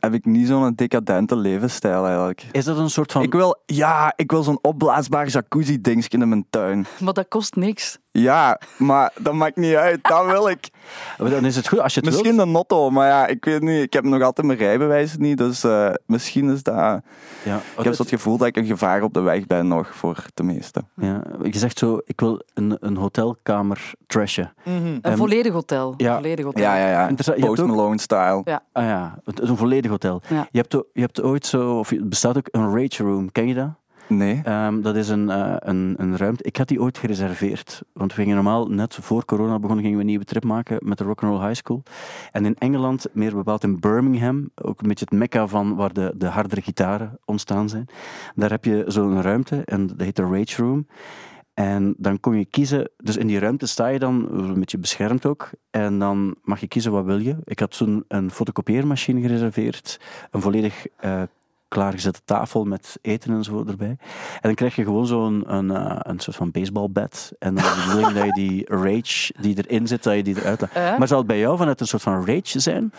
[0.00, 2.46] heb ik niet zo'n decadente levensstijl eigenlijk.
[2.52, 3.22] Is dat een soort van...
[3.22, 6.86] Ik wil, ja, ik wil zo'n opblaasbaar jacuzzi-dingetje in mijn tuin.
[6.98, 7.98] Maar dat kost niks.
[8.12, 9.98] Ja, maar dat maakt niet uit.
[10.02, 10.68] Dat wil ik.
[11.18, 12.46] Dan is het goed als je het Misschien wilt.
[12.46, 13.82] een notto, maar ja, ik weet niet.
[13.82, 16.74] Ik heb nog altijd mijn rijbewijs niet, dus eh, misschien is dat...
[17.44, 19.94] Ja, Ik heb zo het gevoel dat ik een gevaar op de weg ben nog
[19.94, 20.88] voor de meesten.
[20.96, 24.52] ja, je zegt zo, ik wil een, een hotelkamer trashen.
[24.64, 25.94] Een Ehm, volledig hotel.
[25.96, 26.14] ja.
[26.14, 26.62] Volledig hotel.
[26.62, 27.14] Ja, ja, ja.
[27.40, 28.40] Post ook- Malone-style.
[28.44, 28.62] Ja.
[28.72, 30.20] Ah ja, het is een volledig hotel.
[30.28, 30.48] Ja.
[30.50, 33.54] Je, hebt, je hebt ooit zo, of het bestaat ook een rage room, ken je
[33.54, 33.68] dat?
[34.10, 34.40] Nee.
[34.44, 36.44] Ehm, dat is een, eh, een, een ruimte.
[36.44, 37.82] Ik had die ooit gereserveerd.
[37.92, 40.98] Want we gingen normaal, net voor corona begonnen, gingen we een nieuwe trip maken met
[40.98, 41.82] de Rock'n'Roll High School.
[42.32, 46.14] En in Engeland, meer bepaald in Birmingham, ook een beetje het mekka van waar de,
[46.16, 47.86] de hardere gitaren ontstaan zijn.
[48.34, 50.86] Daar heb je zo'n ruimte en dat heet de Rage Room.
[51.54, 55.26] En dan kon je kiezen, dus in die ruimte sta je dan, een beetje beschermd
[55.26, 57.36] ook, en dan mag je kiezen wat wil je.
[57.44, 60.00] Ik had toen een fotocopieermachine gereserveerd,
[60.30, 61.22] een volledig eh,
[61.70, 63.96] klaargezette tafel met eten en zo erbij.
[64.34, 67.32] En dan krijg je gewoon zo'n een, eh, een soort van baseballbed.
[67.38, 70.60] En dan de bedoeling dat je die rage die erin zit, dat je die eruit
[70.60, 70.72] laat.
[70.72, 70.98] Eh?
[70.98, 72.92] Maar zal het bij jou vanuit een soort van rage zijn?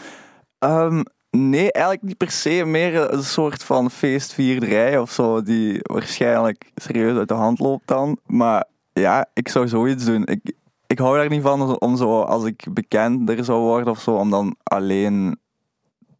[0.59, 2.63] Ehm, nee, eigenlijk niet per se.
[2.65, 8.17] Meer een soort van feestvierderij of zo, die waarschijnlijk serieus uit de hand loopt dan.
[8.25, 10.25] Maar ja, ik zou zoiets doen.
[10.25, 10.53] Ik,
[10.87, 14.29] ik hou daar niet van om zo, als ik bekender zou worden of zo, om
[14.29, 15.39] dan alleen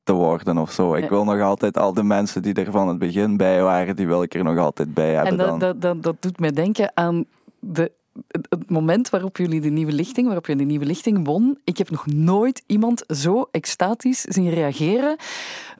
[0.04, 0.96] te worden of zo.
[0.96, 4.08] Ik wil nog altijd al de mensen die er van het begin bij waren, die
[4.08, 5.60] wil ik er nog altijd bij hebben En dan.
[5.60, 7.26] dat, dat, dat, doet mij denken aan
[7.60, 7.92] de,
[8.28, 11.58] het, moment waarop jullie de nieuwe lichting, waarop je de nieuwe lichting won.
[11.64, 15.16] Ik heb nog nooit iemand zo extatisch zien reageren.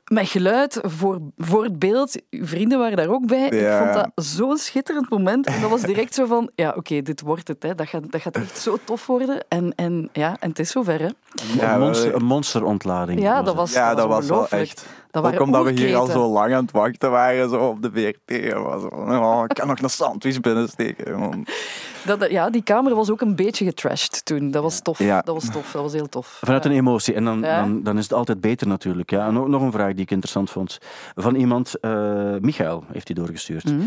[0.04, 2.22] Met geluid voor, voor het beeld.
[2.30, 3.50] Uw vrienden waren daar ook bij.
[3.50, 3.78] Ja.
[3.78, 5.46] Ik vond dat zo'n schitterend moment.
[5.46, 7.62] En dat was direct zo van, ja oké, dit wordt het.
[7.62, 7.74] Hè.
[7.74, 9.44] Dat, gaat, dat gaat echt zo tof worden.
[9.48, 11.00] En, en, ja, en het is zover.
[11.00, 11.08] Hè.
[11.56, 13.20] Ja, een, monster, een monsterontlading.
[13.20, 14.86] Ja, was dat was, ja, dat was wel echt.
[15.12, 17.82] Dat Ook waren omdat we hier al zo lang aan het wachten waren, zo op
[17.82, 18.52] de VRT.
[18.52, 21.18] Was, oh, ik kan nog een sandwich binnensteken.
[21.18, 21.46] man.
[22.06, 24.50] Dat, ja, die kamer was ook een beetje getrashed toen.
[24.50, 24.98] Dat was tof.
[24.98, 25.20] Ja.
[25.20, 25.72] Dat was tof.
[25.72, 26.38] Dat was heel tof.
[26.44, 27.14] Vanuit een emotie.
[27.14, 27.60] En dan, Ja.
[27.60, 29.10] dan, dan is het altijd beter natuurlijk.
[29.10, 29.26] Ja.
[29.26, 30.78] En ook nog een vraag die ik interessant vond.
[31.14, 33.64] Van iemand, eh Michael heeft die doorgestuurd.
[33.64, 33.80] Mhm.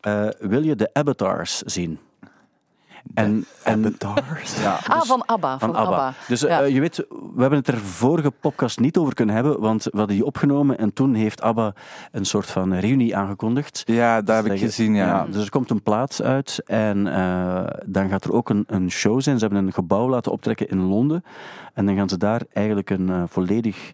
[0.00, 1.98] Eh, wil je de avatars zien?
[3.14, 4.56] En, en, Avatars.
[4.62, 5.58] ja, Ah, dus- van ABBA.
[5.58, 5.96] Van, Van ABBA.
[5.96, 6.14] ABBA.
[6.28, 9.84] Dus eh, je weet, we hebben het er vorige podcast niet over kunnen hebben, want
[9.84, 11.72] we hadden die opgenomen en toen heeft ABBA
[12.12, 13.82] een soort van reunie aangekondigd.
[13.86, 15.26] Ja, dat heb ik gezien, ja.
[15.30, 19.20] Dus er komt een plaats uit en eh, dan gaat er ook een, een show
[19.20, 19.38] zijn.
[19.38, 21.24] Ze hebben een gebouw laten optrekken in Londen
[21.74, 23.92] en dan gaan ze daar eigenlijk een eh, volledig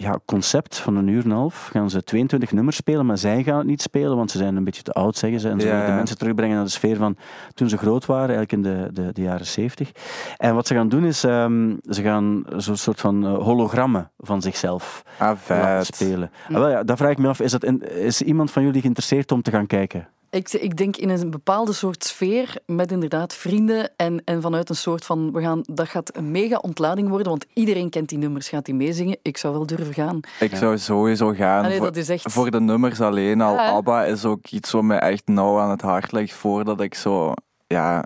[0.00, 1.68] ja, concept van een uur en een half.
[1.72, 4.64] Gaan ze 22 nummers spelen, maar zij gaan het niet spelen, want ze zijn een
[4.64, 5.48] beetje te oud, zeggen ze.
[5.48, 7.16] En ze Ja, willen de mensen terugbrengen naar de sfeer van
[7.54, 9.90] toen ze groot waren, eigenlijk in de, de, de jaren 70.
[10.36, 14.42] En wat ze gaan doen is, ehm, ze gaan zo'n soort van eh, hologrammen van
[14.42, 15.94] zichzelf Ah, laten vet.
[15.94, 16.30] spelen.
[16.48, 18.80] Ah, wel ja, daar vraag ik me af, is, dat in- is iemand van jullie
[18.80, 20.08] geïnteresseerd om te gaan kijken?
[20.30, 24.76] Ik, ik denk in een bepaalde soort sfeer met inderdaad vrienden en, en vanuit een
[24.76, 28.48] soort van, we gaan, dat gaat een mega ontlading worden, want iedereen kent die nummers,
[28.48, 29.18] gaat die meezingen.
[29.22, 30.20] Ik zou wel durven gaan.
[30.40, 31.64] Ik zou sowieso gaan.
[31.64, 32.32] Allee, voor, dat is echt...
[32.32, 33.54] voor de nummers alleen al.
[33.54, 33.70] Ja?
[33.70, 37.32] ABBA is ook iets wat mij echt nauw aan het hart ligt voordat ik zo...
[37.66, 38.04] Ja...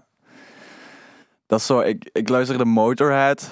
[1.46, 1.80] Dat is zo...
[1.80, 3.50] Ik, ik luisterde Motorhead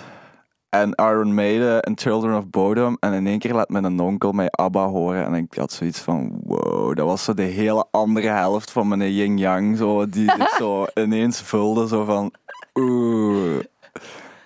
[0.73, 2.97] en Iron Maiden en Children of Bodom.
[3.01, 5.25] En in één keer laat mijn onkel mij ABBA horen.
[5.25, 6.41] En ik had zoiets van...
[6.45, 10.87] Wow, dat was zo de hele andere helft van mijn yin-yang zo, die zich zo
[11.05, 11.89] ineens vulde.
[11.89, 12.33] Zo van...
[12.75, 13.61] Oeh...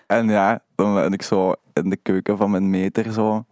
[0.07, 3.45] En ja, dan ben ik zo in de keuken van mijn meter zo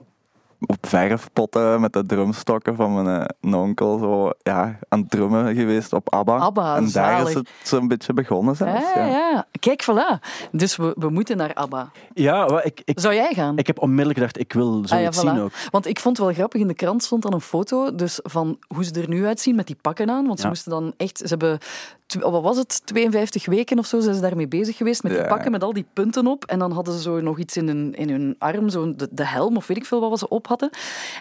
[0.67, 5.93] op verfpotten met de drumstokken van mijn eh, onkel zo, ja, aan het drummen geweest
[5.93, 6.37] op ABBA.
[6.37, 7.29] ABBA, en daar zalig.
[7.29, 8.93] is het zo'n beetje begonnen zelfs.
[8.95, 9.47] ja, Ja, ja.
[9.61, 10.21] Kijk, voilà.
[10.53, 11.91] Dus we, we moeten naar ABBA.
[12.15, 13.59] Ja, ik, ik, Zou jij gaan?
[13.59, 15.15] ik heb onmiddellijk gedacht, ik wil zoiets Ah, ja, voilà.
[15.35, 15.53] zien ook.
[15.71, 18.59] Want ik vond het wel grappig, in de krant stond dan een foto dus van
[18.75, 20.27] hoe ze er nu uitzien met die pakken aan.
[20.27, 20.49] Want ze Ja.
[20.49, 21.19] moesten dan echt...
[21.19, 21.59] Ze hebben
[22.21, 25.27] wat was het, 52 weken of zo zijn ze daarmee bezig geweest met die Ja.
[25.29, 26.45] pakken met al die punten op.
[26.45, 29.27] En dan hadden ze zo nog iets in hun, in hun arm, zo de, de
[29.27, 30.71] helm of weet ik veel wat ze op hadden.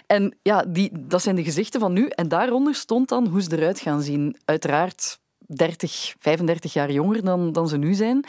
[0.06, 2.06] En ja, die, dat zijn de gezichten van nu.
[2.08, 4.36] En daaronder stond dan hoe ze eruit gaan zien.
[4.44, 8.24] Uiteraard 30, 35 jaar jonger dan, dan ze nu zijn.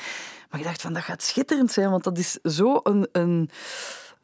[0.49, 3.49] Maar ik dacht van, dat gaat schitterend zijn, want dat is zo een, een,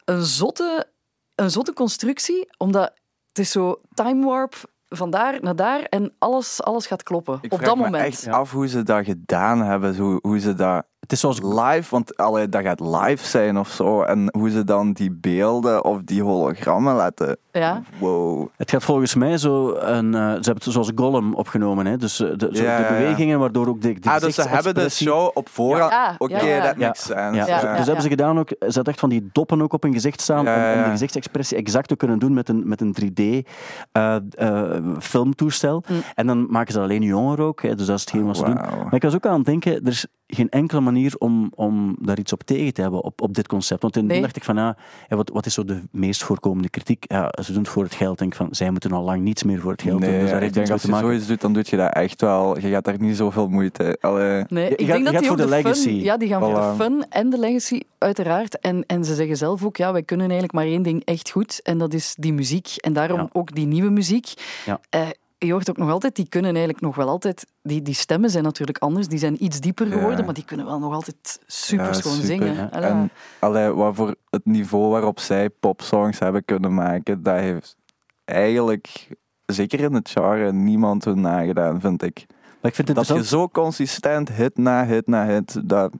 [0.04, 0.86] een, zotte,
[1.34, 2.92] een zotte constructie, omdat
[3.28, 4.54] het is zo time warp
[4.96, 8.04] van daar naar daar en alles, alles gaat kloppen Ik op vraag dat me moment.
[8.04, 9.96] echt af hoe ze dat gedaan hebben.
[9.96, 13.68] Hoe, hoe ze dat Het is zoals live, want allee, dat gaat live zijn of
[13.68, 14.02] zo.
[14.02, 17.36] En hoe ze dan die beelden of die hologrammen laten.
[17.52, 17.82] Ja.
[17.98, 18.48] Wow.
[18.56, 20.14] Het gaat volgens mij zo een.
[20.14, 21.96] eh, ze hebben het zoals Gollum opgenomen, hè?
[21.96, 24.74] dus eh, de, zo Ja, de bewegingen waardoor ook de, de Ah, dus ze hebben
[24.74, 25.92] de show op voorhand.
[25.92, 27.34] Ja, Oké, dat makes sense.
[27.50, 29.82] Ja, dus dus hebben ze gedaan ook, ze hadden echt van die doppen ook op
[29.82, 30.84] hun gezicht staan Ja, om, ja, om ja.
[30.84, 33.48] de gezichtsexpressie exact te kunnen doen met een, met een 3D
[33.92, 35.82] eh, eh, filmtoestel.
[35.88, 36.02] Mm.
[36.14, 38.54] En dan maken ze alleen jonger ook, hè, dus dat is hetgeen wat ze doen.
[38.54, 42.18] Maar ik was ook aan het denken, er is geen enkele manier om, om daar
[42.18, 43.82] iets op tegen te hebben, op, op dit concept.
[43.82, 44.20] Want in Nee.
[44.20, 44.76] dacht ik van, ja,
[45.08, 47.04] wat, wat is zo de meest voorkomende kritiek?
[47.08, 48.18] Ja, ze doen het voor het geld.
[48.18, 50.10] Denk ik van, zij moeten al lang niets meer voor het geld doen.
[50.10, 51.06] Nee, Dus daar ik heeft denk niets mee als je maken.
[51.06, 52.58] zoiets doet, dan doe je dat echt wel.
[52.58, 53.98] Je gaat daar niet zoveel moeite.
[54.00, 54.44] Allee.
[54.48, 55.82] Nee, Je ik denk dat die voor de de legacy.
[55.88, 58.58] Fun, ja, die gaan voor de fun en de legacy, uiteraard.
[58.58, 61.60] En, en ze zeggen zelf ook, ja, wij kunnen eigenlijk maar één ding echt goed.
[61.62, 62.68] En dat is die muziek.
[62.76, 63.28] En daarom Ja.
[63.32, 64.32] ook die nieuwe muziek.
[64.66, 64.80] Ja.
[64.90, 65.00] Eh,
[65.46, 67.46] je hoort ook nog altijd, die kunnen eigenlijk nog wel altijd...
[67.62, 69.92] Die, die stemmen zijn natuurlijk anders, die zijn iets dieper Ja.
[69.92, 72.26] geworden, maar die kunnen wel nog altijd super Ja, schoon super.
[72.26, 72.54] zingen.
[72.54, 72.68] Ja.
[72.72, 72.90] Allee.
[72.90, 77.76] En allee, wat voor het niveau waarop zij popsongs hebben kunnen maken, dat heeft
[78.24, 79.08] eigenlijk,
[79.46, 82.26] zeker in het genre, niemand hun nagedaan, vind ik.
[82.60, 85.92] Maar ik vind het Dat je zo consistent hit na hit na hit, dat...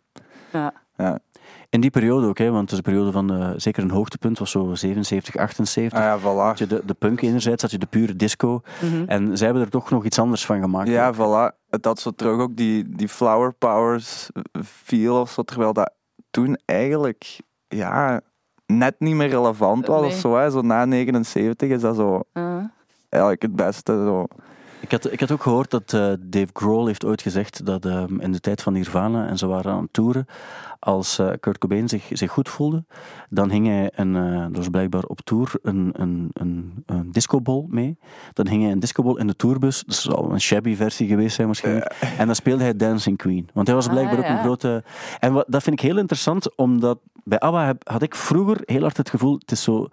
[0.53, 0.73] Ja.
[1.73, 4.39] In die periode ook, hè, want het is een periode van, eh, zeker een hoogtepunt,
[4.39, 5.99] was zo 77, 78.
[5.99, 6.59] Ah ja, Had voilà.
[6.59, 8.63] je de, de punk enerzijds, had je de pure disco.
[8.83, 9.05] Mhm.
[9.07, 10.89] En zij hebben er toch nog iets anders van gemaakt.
[10.89, 11.57] Ja, voilà.
[11.71, 14.31] Het had zo terug ook die, die flower powers
[14.65, 15.93] feel of zo, terwijl dat
[16.31, 18.21] toen eigenlijk, ja,
[18.67, 20.11] net niet meer relevant was Nee.
[20.11, 20.37] of zo.
[20.37, 20.51] Hè.
[20.51, 22.59] Zo na 79 is dat zo Ah.
[23.09, 23.93] eigenlijk het beste.
[23.93, 24.27] Zo.
[24.83, 28.21] Ik had, ik had ook gehoord dat eh, Dave Grohl heeft ooit gezegd dat ehm,
[28.21, 30.27] in de tijd van Nirvana, en ze waren aan het toeren,
[30.79, 32.85] als eh, Kurt Cobain zich, zich goed voelde,
[33.29, 37.66] dan hing hij, een, eh, er was blijkbaar op tour een, een, een, een discobol
[37.71, 37.99] mee.
[38.33, 41.47] Dan hing hij een discobol in de tourbus, dat zal een shabby versie geweest zijn
[41.47, 43.49] waarschijnlijk, en dan speelde hij Dancing Queen.
[43.53, 44.33] Want hij was Ah, blijkbaar ook ja.
[44.37, 44.85] een grote...
[45.21, 48.81] En wat, dat vind ik heel interessant, omdat bij ABBA heb- had ik vroeger heel
[48.81, 49.88] hard het gevoel, het is zo...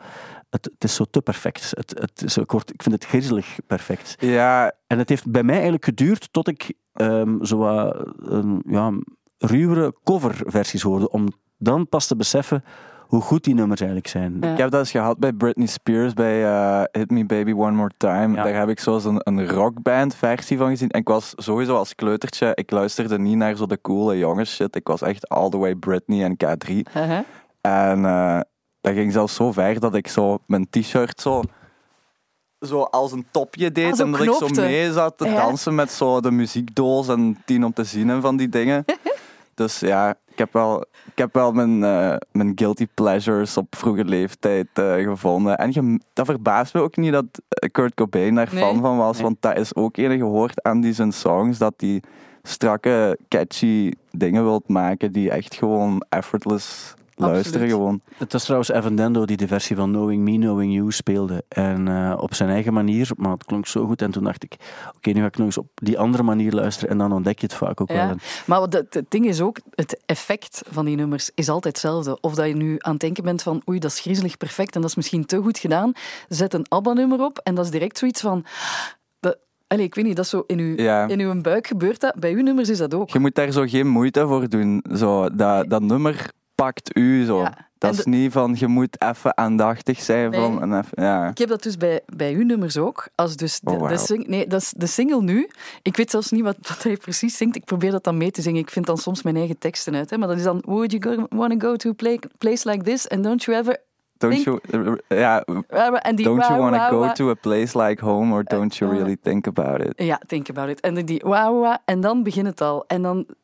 [0.50, 1.72] Het, het is zo te perfect.
[1.76, 4.16] Het, het is kort, ik vind het griezelig perfect.
[4.20, 8.92] Ja, En het heeft bij mij eigenlijk geduurd tot ik ehm zo wat, een, ja,
[9.38, 12.64] ruwere coverversies hoorde, om dan pas te beseffen
[13.10, 14.38] hoe goed die nummers eigenlijk zijn.
[14.42, 14.52] Ja.
[14.52, 17.92] Ik heb dat eens gehad bij Britney Spears, bij eh, Hit Me Baby One More
[17.98, 18.36] Time.
[18.36, 18.44] Ja.
[18.44, 20.90] Daar heb ik zo een, een rockband versie van gezien.
[20.90, 24.76] En ik was sowieso als kleutertje, ik luisterde niet naar zo de coole jongens shit.
[24.76, 26.74] Ik was echt all the way Britney en K3.
[26.74, 27.20] Uh-huh.
[27.62, 28.40] En eh,
[28.82, 31.42] dat ging zelfs zo ver dat ik zo mijn t-shirt zo,
[32.60, 33.94] zo als een topje deed.
[33.94, 35.36] Ah, en dat ik zo mee zat te Ja.
[35.36, 38.86] dansen met zo de muziekdoos en tien om te zien en van die dingen.
[39.56, 44.06] dus ja, ik heb wel, ik heb wel mijn, eh, mijn guilty pleasures op vroege
[44.06, 45.58] leeftijd eh, gevonden.
[45.58, 47.26] En je, dat verbaast me ook niet dat
[47.72, 48.64] Kurt Cobain daar Nee.
[48.64, 49.14] fan van was.
[49.16, 49.24] Nee.
[49.24, 51.58] Want dat is ook enige gehoord aan die zijn songs.
[51.58, 52.02] Dat hij
[52.44, 57.68] strakke, catchy dingen wilt maken die echt gewoon effortless luisteren.
[57.70, 58.02] Gewoon.
[58.18, 61.44] Het was trouwens Evan Dando die de versie van Knowing Me, Knowing You speelde.
[61.48, 64.02] En eh, op zijn eigen manier, maar het klonk zo goed.
[64.02, 64.56] En toen dacht ik,
[64.96, 66.90] oké, nu ga ik nog eens op die andere manier luisteren.
[66.90, 68.08] En dan ontdek je het vaak ook Ja.
[68.08, 68.16] wel.
[68.46, 72.18] Maar wat het, het ding is ook, het effect van die nummers is altijd hetzelfde.
[72.22, 74.82] Of dat je nu aan het denken bent van, oei, dat is griezelig perfect en
[74.82, 75.92] dat is misschien te goed gedaan.
[76.28, 78.46] Zet een ABBA-nummer op en dat is direct zoiets van...
[79.20, 81.08] Dat, ik weet niet, dat is zo in uw, Ja.
[81.08, 82.16] in uw buik gebeurt dat.
[82.20, 83.10] Bij uw nummers is dat ook.
[83.10, 84.84] Je moet daar zo geen moeite voor doen.
[84.96, 86.32] Zo, dat, dat nummer
[86.64, 87.40] pakt u zo.
[87.40, 87.68] Ja.
[87.78, 90.30] Dat is niet van je moet even aandachtig zijn.
[90.30, 90.40] Nee.
[90.40, 91.28] Van, en even, ja.
[91.28, 93.08] Ik heb dat dus bij, bij uw nummers ook.
[93.16, 95.50] Als dus de, Oh, de, sing- nee, dat is de single nu.
[95.82, 97.56] Ik weet zelfs niet wat, wat hij precies zingt.
[97.56, 98.62] Ik probeer dat dan mee te zingen.
[98.62, 100.10] Ik vind dan soms mijn eigen teksten uit.
[100.10, 100.18] Hè.
[100.18, 100.62] Maar dat is dan...
[100.66, 103.10] Would you go, want to go to a place like this?
[103.10, 103.78] And don't you ever...
[104.20, 104.60] Don't you,
[105.08, 108.98] ja, don't you want to go to a place like home or don't you eh,
[108.98, 109.94] really think about it?
[109.96, 110.80] Ja, think about it.
[110.80, 112.84] En dan die wauw, en dan begint het al.
[112.88, 113.36] En dan, eh,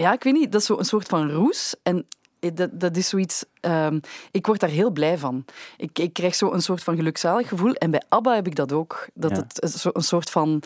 [0.00, 1.74] ja, ik weet niet, dat is zo een soort van roes.
[1.82, 2.06] En
[2.40, 3.98] eh, dat, dat is zoiets, ehm,
[4.30, 5.44] ik word daar heel blij van.
[5.76, 7.72] Ik, ik krijg zo een soort van gelukzalig gevoel.
[7.72, 9.08] En bij ABBA heb ik dat ook.
[9.14, 9.36] Dat Ja.
[9.36, 10.62] het zo een soort van,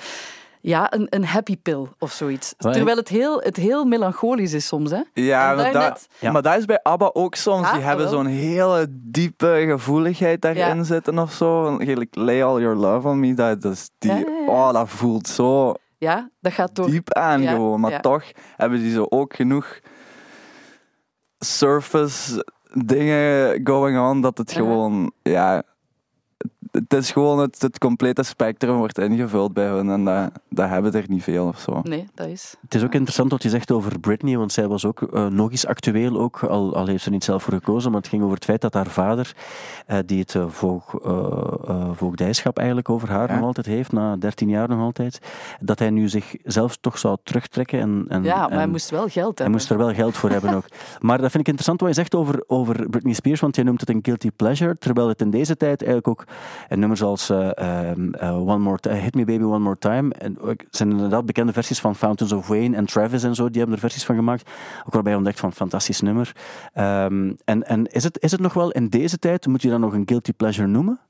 [0.61, 2.55] ja, een, een happy pill of zoiets.
[2.59, 5.01] Terwijl het heel, het heel melancholisch is soms, hè.
[5.15, 6.33] Ja, maar, dat, Ja.
[6.33, 7.67] maar dat is bij ABBA ook soms.
[7.67, 10.83] Ja, die hebben zo'n hele diepe gevoeligheid daarin Ja.
[10.83, 11.77] zitten of zo.
[12.11, 14.47] Lay All Your Love On Me, dat, dat, is die, Ja, ja, ja.
[14.47, 16.91] Oh, dat voelt zo Ja, dat gaat door.
[16.91, 17.81] diep aan Ja, gewoon.
[17.81, 18.01] Maar ja.
[18.01, 18.25] toch
[18.57, 19.81] hebben die zo ook genoeg
[21.39, 25.63] surface dingen going on dat het gewoon, ja,
[26.71, 30.93] het is gewoon het, het complete spectrum wordt ingevuld bij hun en dat, dat hebben
[30.93, 31.81] er niet veel of zo.
[31.83, 32.55] Nee, dat is.
[32.63, 35.51] Het is ook interessant wat je zegt over Britney, want zij was ook eh, nog
[35.51, 38.23] eens actueel, ook, al, al heeft ze er niet zelf voor gekozen, maar het ging
[38.23, 39.33] over het feit dat haar vader,
[39.87, 41.11] eh, die het eh, voog, eh,
[41.69, 43.35] eh, voogdijschap eigenlijk over haar Ja.
[43.37, 45.19] nog altijd heeft, na 13 jaar nog altijd,
[45.61, 47.81] dat hij nu zichzelf toch zou terugtrekken.
[47.81, 49.51] En, en, Ja, maar hij moest wel geld hij hebben.
[49.51, 50.65] moest er wel geld voor hebben ook.
[51.01, 53.81] Maar dat vind ik interessant wat je zegt over, over Britney Spears, want je noemt
[53.81, 56.25] het een guilty pleasure, terwijl het in deze tijd eigenlijk ook
[56.69, 60.37] een nummer zoals eh, ehm, eh, One More Hit Me Baby One More Time, en
[60.71, 63.81] zijn inderdaad bekende versies van Fountains of Wayne en Travis en zo, die hebben er
[63.81, 64.51] versies van gemaakt.
[64.87, 66.33] Ook waarbij je ontdekt van fantastisch nummer.
[66.73, 69.81] Ehm, en en is, het, is het nog wel in deze tijd, moet je dat
[69.81, 71.01] nog een guilty pleasure noemen?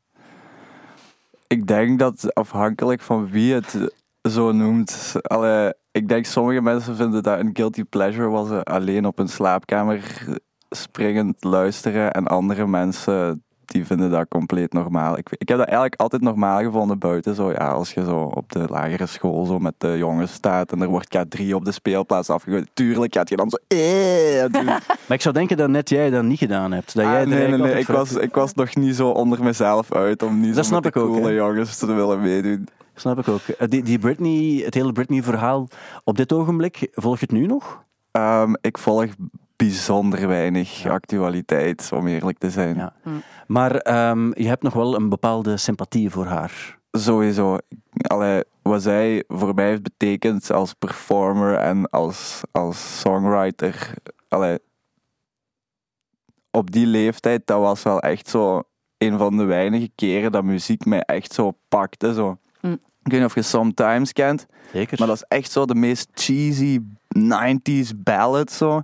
[1.46, 5.12] Ik denk dat afhankelijk van wie het zo noemt.
[5.22, 9.28] Allee, ik denk sommige mensen vinden dat een guilty pleasure was ze alleen op een
[9.28, 10.26] slaapkamer
[10.70, 12.12] springend luisteren.
[12.12, 15.18] En andere mensen die vinden dat compleet normaal.
[15.18, 17.34] Ik, ik heb dat eigenlijk altijd normaal gevonden buiten.
[17.34, 20.82] Zo, ja, als je zo op de lagere school zo met de jongens staat en
[20.82, 22.70] er wordt K3 op de speelplaats afgegooid.
[22.74, 23.56] Tuurlijk gaat je dan zo...
[23.68, 24.64] Eh, doen.
[25.06, 26.94] Maar ik zou denken dat net jij dat niet gedaan hebt.
[26.94, 27.78] Dat jij Ah, er nee, nee, nee.
[27.78, 30.66] Ik was, ik was nog niet zo onder mezelf uit om niet Dat zo met
[30.66, 32.68] snap de ik ook, coole jongens te willen meedoen.
[32.94, 33.40] Snap ik ook.
[33.40, 35.68] Eh, Die, die Britney, het hele Britney-verhaal
[36.04, 37.84] op dit ogenblik, volg je het nu nog?
[38.10, 39.06] Ehm, ik volg
[39.60, 42.76] bijzonder weinig actualiteit, om eerlijk te zijn.
[42.76, 42.92] Ja.
[43.46, 46.78] Maar ehm, je hebt nog wel een bepaalde sympathie voor haar.
[46.90, 47.58] Sowieso.
[47.96, 53.94] Allee, wat zij voor mij heeft betekend als performer en als, als songwriter.
[54.28, 54.58] Allee,
[56.50, 58.62] op die leeftijd, dat was wel echt zo
[58.98, 62.14] een van de weinige keren dat muziek mij echt zo pakte.
[62.14, 62.38] Zo.
[62.60, 62.72] Mm.
[63.02, 64.46] Ik weet niet of je Sometimes kent.
[64.72, 64.98] Zeker.
[64.98, 66.80] Maar dat is echt zo de meest cheesy
[67.18, 68.82] 90s ballad zo.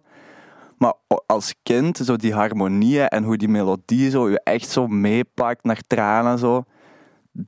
[0.79, 0.93] Maar
[1.27, 5.81] als kind, zo die harmonieën en hoe die melodie zo je echt zo meepakt naar
[5.87, 6.65] tranen zo.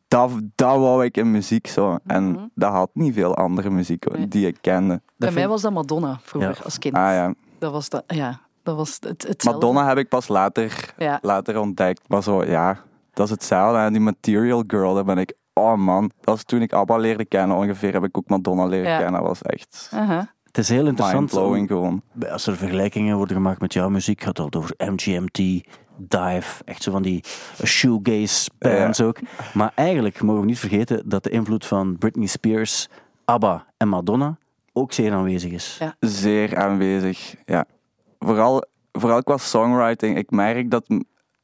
[0.08, 1.98] Dat, dat wou ik in muziek zo.
[2.06, 2.44] En Mhm.
[2.54, 4.28] dat had niet veel andere muziek Nee.
[4.28, 5.00] die ik kende.
[5.16, 6.64] Bij mij was dat Madonna vroeger Ja.
[6.64, 6.94] als kind.
[6.94, 7.34] Ah ja.
[7.58, 9.66] Dat was dat, ja, dat was het, hetzelfde.
[9.66, 11.18] Madonna heb ik pas later, Ja.
[11.22, 12.08] later ontdekt.
[12.08, 12.78] Maar zo, ja,
[13.12, 13.78] dat is hetzelfde.
[13.78, 15.32] En die Material Girl, daar ben ik...
[15.52, 18.90] Oh man, dat was toen ik ABBA leerde kennen ongeveer, heb ik ook Madonna leren
[18.90, 18.98] Ja.
[18.98, 19.20] kennen.
[19.20, 20.32] Dat was echt Aha.
[20.58, 21.32] Het is heel interessant.
[21.32, 22.02] mindblowing gewoon.
[22.30, 25.36] Als er vergelijkingen worden gemaakt met jouw muziek, gaat het altijd over MGMT,
[25.96, 27.24] Dive, echt zo van die
[27.64, 29.18] shoegaze bands ook.
[29.54, 32.88] Maar eigenlijk mogen we niet vergeten dat de invloed van Britney Spears,
[33.24, 34.38] ABBA en Madonna
[34.72, 35.76] ook zeer aanwezig is.
[35.80, 35.96] Ja.
[36.00, 37.34] zeer aanwezig.
[37.44, 37.64] Ja.
[38.18, 40.16] Vooral, vooral qua songwriting.
[40.16, 40.84] Ik merk dat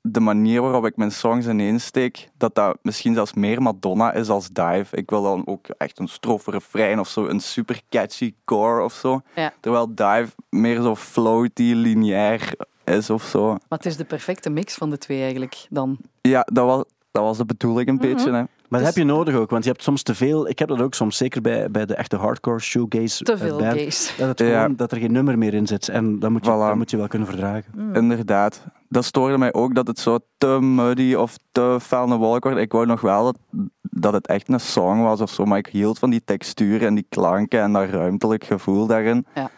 [0.07, 4.49] de manier waarop ik mijn songs ineensteek, dat dat misschien zelfs meer Madonna is als
[4.49, 4.97] Dive.
[4.97, 8.93] Ik wil dan ook echt een strofe refrein of zo, een super catchy core of
[8.93, 9.21] zo.
[9.35, 9.53] Ja.
[9.61, 13.49] Terwijl Dive meer zo floaty, lineair is of zo.
[13.49, 15.97] Maar het is de perfecte mix van de twee eigenlijk dan.
[16.21, 16.85] Ja, dat was,
[17.15, 18.27] dat was de bedoeling een beetje.
[18.33, 18.33] Hè.
[18.33, 20.49] Maar dat Dus- heb je nodig ook, want je hebt soms te veel.
[20.49, 23.69] Ik heb dat ook soms, zeker bij, bij de echte hardcore shoegaze Te veel eh,
[23.75, 24.15] band.
[24.19, 24.61] Dat, het Ja.
[24.63, 25.89] gewoon, dat er geen nummer meer in zit.
[25.89, 26.55] En dat moet je, Voilà.
[26.59, 27.73] dat moet je wel kunnen verdragen.
[27.93, 28.65] Inderdaad.
[28.89, 32.59] Dat stoorde mij ook dat het zo te muddy of te fel een wolk wordt.
[32.59, 33.39] Ik wou nog wel dat,
[33.81, 36.95] dat het echt een song was of zo, maar ik hield van die textuur en
[36.95, 39.27] die klanken en dat ruimtelijk gevoel daarin.
[39.35, 39.51] Ja.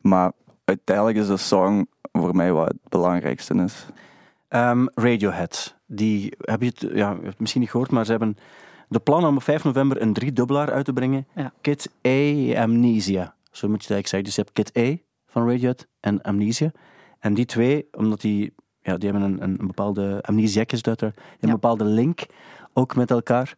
[0.00, 0.32] Maar
[0.64, 3.86] uiteindelijk is de song voor mij wat het belangrijkste is.
[4.48, 5.78] Ehm, Radiohead.
[5.92, 8.36] Die heb je het, ja, je hebt het misschien niet gehoord, maar ze hebben
[8.88, 11.26] de plan om op 5 november een driedubbelaar uit te brengen.
[11.34, 11.52] Ja.
[11.60, 13.34] Kid A Amnesia.
[13.50, 14.24] Zo moet je het eigenlijk zeggen.
[14.24, 16.70] Dus je hebt Kid A van Radiohead en Amnesia.
[17.18, 20.92] En die twee, omdat die, ja, die hebben een, een, een bepaalde amnesiak is die
[20.98, 21.38] hebben Ja.
[21.40, 22.20] een bepaalde link
[22.72, 23.54] ook met elkaar.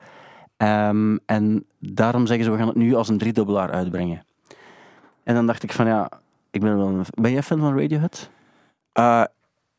[0.57, 4.25] Ehm, en daarom zeggen ze, we gaan het nu als een driedubbelaar uitbrengen.
[5.23, 6.11] En dan dacht ik van ja,
[6.51, 8.31] ik ben wel een, ben jij fan van Radiohead?
[8.93, 9.25] Eh,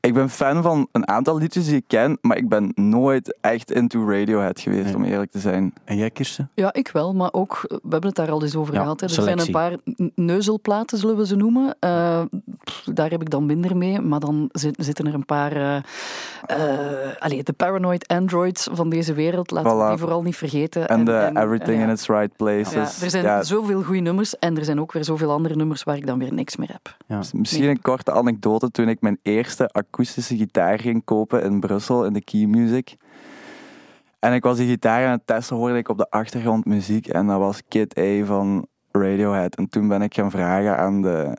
[0.03, 3.71] ik ben fan van een aantal liedjes die ik ken, maar ik ben nooit echt
[3.71, 4.95] into Radiohead geweest, Nee.
[4.95, 5.73] om eerlijk te zijn.
[5.85, 6.49] En jij, Kirsten?
[6.53, 8.99] Ja, ik wel, maar ook, we hebben het daar al eens over Ja, gehad.
[8.99, 9.05] Hè.
[9.07, 9.51] Er selectie.
[9.53, 11.75] zijn een paar neuzelplaten, zullen we ze noemen.
[11.79, 12.21] Eh,
[12.63, 15.51] pff, daar heb ik dan minder mee, maar dan zit- zitten er een paar...
[15.55, 15.75] eh
[16.43, 19.89] eh, allee, de paranoid androids van deze wereld, laten we Voilà.
[19.89, 20.87] die vooral niet vergeten.
[20.87, 21.83] En, de Everything ja.
[21.83, 22.73] in its Right Places.
[22.99, 25.83] Ja, er zijn Ja, zoveel goede nummers en er zijn ook weer zoveel andere nummers
[25.83, 26.95] waar ik dan weer niks meer heb.
[27.07, 27.21] Ja.
[27.33, 28.71] Misschien een korte anekdote.
[28.71, 32.97] Toen ik mijn eerste akoestische gitaar ging kopen in Brussel, in de Key Music.
[34.19, 37.07] En ik was die gitaar aan het testen, hoorde ik op de achtergrond muziek.
[37.07, 39.55] En dat was Kid A van Radiohead.
[39.55, 41.37] En toen ben ik gaan vragen aan de,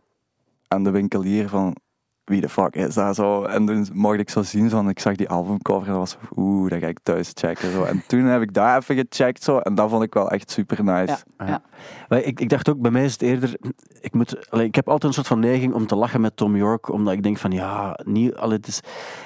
[0.69, 1.77] aan de winkelier van...
[2.25, 3.45] wie de fuck is dat zo?
[3.45, 6.11] En toen mocht ik zo zien, zo, en ik zag die albumcover en dat was
[6.11, 7.73] zo, oeh, dat ga ik thuis checken.
[7.73, 7.85] Zo.
[7.85, 10.85] En toen heb ik daar even gecheckt zo, en dat vond ik wel echt super
[10.85, 11.17] nice.
[11.39, 11.63] Ja,
[12.09, 13.57] ik, ik dacht ook, bij mij is het eerder...
[14.01, 16.57] Ik, moet, allee, ik heb altijd een soort van neiging om te lachen met Tom
[16.57, 18.79] York, omdat ik denk van, ja, niet, allee, het is,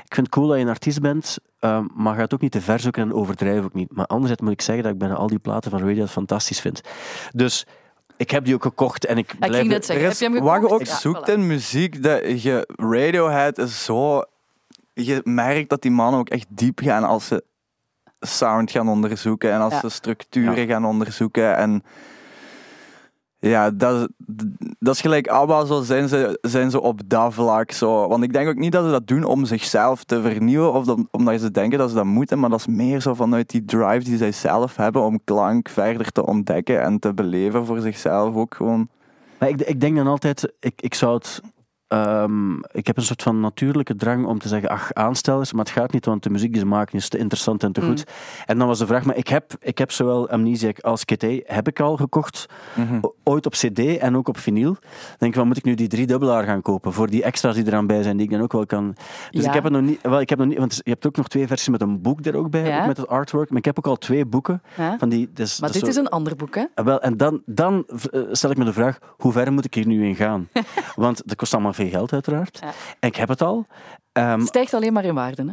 [0.04, 2.52] ik vind het cool dat je een artiest bent, ehm, maar ga het ook niet
[2.52, 3.92] te ver zoeken en overdrijf ook niet.
[3.92, 6.80] Maar anderzijds moet ik zeggen dat ik bijna al die platen van Radiohead fantastisch vind.
[7.32, 7.66] Dus
[8.18, 9.54] ik heb die ook gekocht en ik ik blijf...
[9.56, 10.70] ging net zeggen, Er heb is, je hem wat gekocht?
[10.70, 11.32] je ook Ja, zoekt voilà.
[11.34, 14.22] in muziek, dat je, Radiohead is zo...
[14.94, 17.44] Je merkt dat die mannen ook echt diep gaan als ze
[18.20, 19.80] sound gaan onderzoeken en als Ja.
[19.80, 20.66] ze structuren Ja.
[20.66, 21.56] gaan onderzoeken.
[21.56, 21.82] En
[23.40, 24.08] ja, dat,
[24.78, 27.72] dat is gelijk ABBA, zo zijn ze, zijn ze op dat vlak.
[27.72, 28.08] Zo.
[28.08, 31.06] Want ik denk ook niet dat ze dat doen om zichzelf te vernieuwen of dat-
[31.10, 34.04] omdat ze denken dat ze dat moeten, maar dat is meer zo vanuit die drive
[34.04, 38.54] die zij zelf hebben om klank verder te ontdekken en te beleven voor zichzelf ook
[38.54, 38.88] gewoon.
[39.38, 41.40] Maar ik, ik denk dan altijd, ik, ik zou het.
[41.88, 45.74] Ehm, ik heb een soort van natuurlijke drang om te zeggen, ach, aanstellers, maar het
[45.74, 48.04] gaat niet, want de muziek die ze maken is te interessant en te goed.
[48.46, 51.68] En dan was de vraag, maar ik heb, ik heb zowel Amnesiac als KT, heb
[51.68, 52.46] ik al gekocht,
[53.00, 54.72] o- ooit op cd en ook op vinyl.
[54.72, 54.80] Dan
[55.18, 57.66] denk ik, wat moet ik nu die drie dubbelaar gaan kopen, voor die extra's die
[57.66, 58.94] eraan bij zijn, die ik dan ook wel kan...
[59.30, 59.48] Dus Ja.
[59.48, 61.28] ik heb het nog niet, wel, ik heb nog niet, want je hebt ook nog
[61.28, 62.80] twee versies met een boek er ook bij, Ja.
[62.80, 64.96] ook met het artwork, maar ik heb ook al twee boeken Ja.
[64.98, 65.30] van die...
[65.34, 66.64] Dus, Maar dit is een ander boek, hè?
[66.74, 69.74] Ah, Wel, en dan, dan eh, stel ik me de vraag, hoe ver moet ik
[69.74, 70.48] hier nu in gaan?
[70.96, 72.58] Want dat kost allemaal veel geld, uiteraard.
[72.60, 72.72] Ja.
[73.00, 73.66] En ik heb het al.
[74.12, 75.52] Ehm, Het stijgt alleen maar in waarde, hè?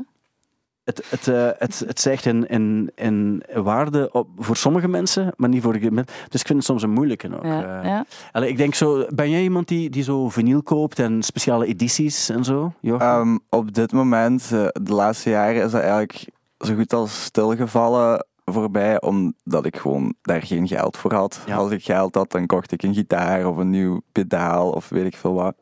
[0.85, 5.49] het, het, eh, het, het zegt in, in, in waarde op, voor sommige mensen, maar
[5.49, 6.11] niet voor de gemiddelde.
[6.29, 7.45] Dus ik vind het soms een moeilijke ook.
[7.45, 7.89] Ja, eh.
[7.89, 8.05] ja.
[8.31, 12.29] Allee, ik denk zo, ben jij iemand die, die zo vinyl koopt en speciale edities
[12.29, 12.73] en zo?
[12.81, 18.25] Ehm, op dit moment, eh, de laatste jaren, is dat eigenlijk zo goed als stilgevallen
[18.45, 21.41] voor mij, omdat ik gewoon daar geen geld voor had.
[21.45, 21.55] Ja.
[21.55, 25.05] Als ik geld had, dan kocht ik een gitaar of een nieuw pedaal of weet
[25.05, 25.55] ik veel wat.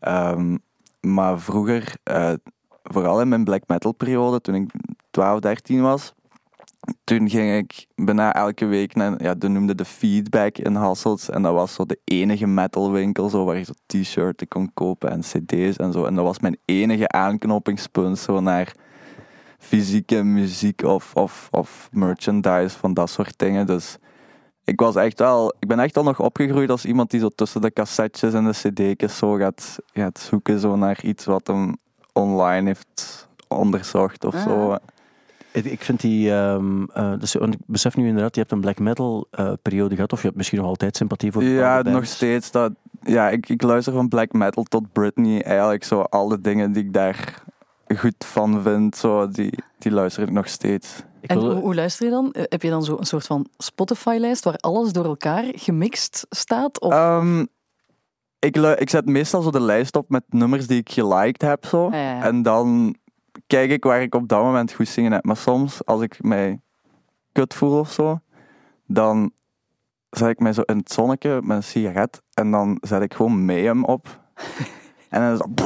[0.00, 0.56] Ehm,
[1.00, 2.32] maar vroeger, eh,
[2.82, 4.70] vooral in mijn black metal periode, toen ik
[5.10, 6.14] 12, 13 was,
[7.04, 11.28] toen ging ik bijna elke week naar, ja, dat noemde de feedback in Hasselt.
[11.28, 15.20] En dat was zo de enige metalwinkel zo, waar je zo t-shirts kon kopen en
[15.20, 16.04] cd's en zo.
[16.04, 18.74] En dat was mijn enige aanknopingspunt zo naar
[19.58, 23.66] fysieke muziek of, of, of merchandise van dat soort dingen.
[23.66, 23.98] Dus
[24.70, 27.60] ik was echt wel, ik ben echt al nog opgegroeid als iemand die zo tussen
[27.60, 31.76] de cassettes en de cd's zo gaat, gaat zoeken zo naar iets wat hem
[32.12, 34.42] online heeft onderzocht of Ah.
[34.42, 34.76] zo.
[35.52, 38.78] Ik, vind die, ehm, eh, dus, want ik besef nu inderdaad, je hebt een black
[38.78, 42.50] metal eh, periode gehad, of je hebt misschien nog altijd sympathie voor Ja, nog steeds.
[42.50, 45.42] Dat, ja, ik, ik luister van black metal tot Britney.
[45.42, 47.42] Eigenlijk zo alle dingen die ik daar
[47.96, 51.02] goed van vind, zo, die, die luister ik nog steeds.
[51.20, 52.32] Ik En wil- hoe, hoe luister je dan?
[52.32, 56.80] Eh, Heb je dan zo een soort van Spotify-lijst waar alles door elkaar gemixt staat?
[56.80, 56.92] Of...
[56.92, 57.40] Ehm,
[58.38, 61.64] ik, ik zet meestal zo de lijst op met nummers die ik geliked heb.
[61.66, 61.88] Zo.
[61.90, 62.22] Ja, ja.
[62.22, 62.94] En dan
[63.46, 65.24] kijk ik waar ik op dat moment goed zingen heb.
[65.24, 66.60] Maar soms, als ik mij
[67.32, 68.18] kut voel of zo,
[68.86, 69.32] dan
[70.10, 73.44] zet ik mij zo in het zonnetje met een sigaret en dan zet ik gewoon
[73.44, 74.20] Mayhem op.
[75.08, 75.56] en dan.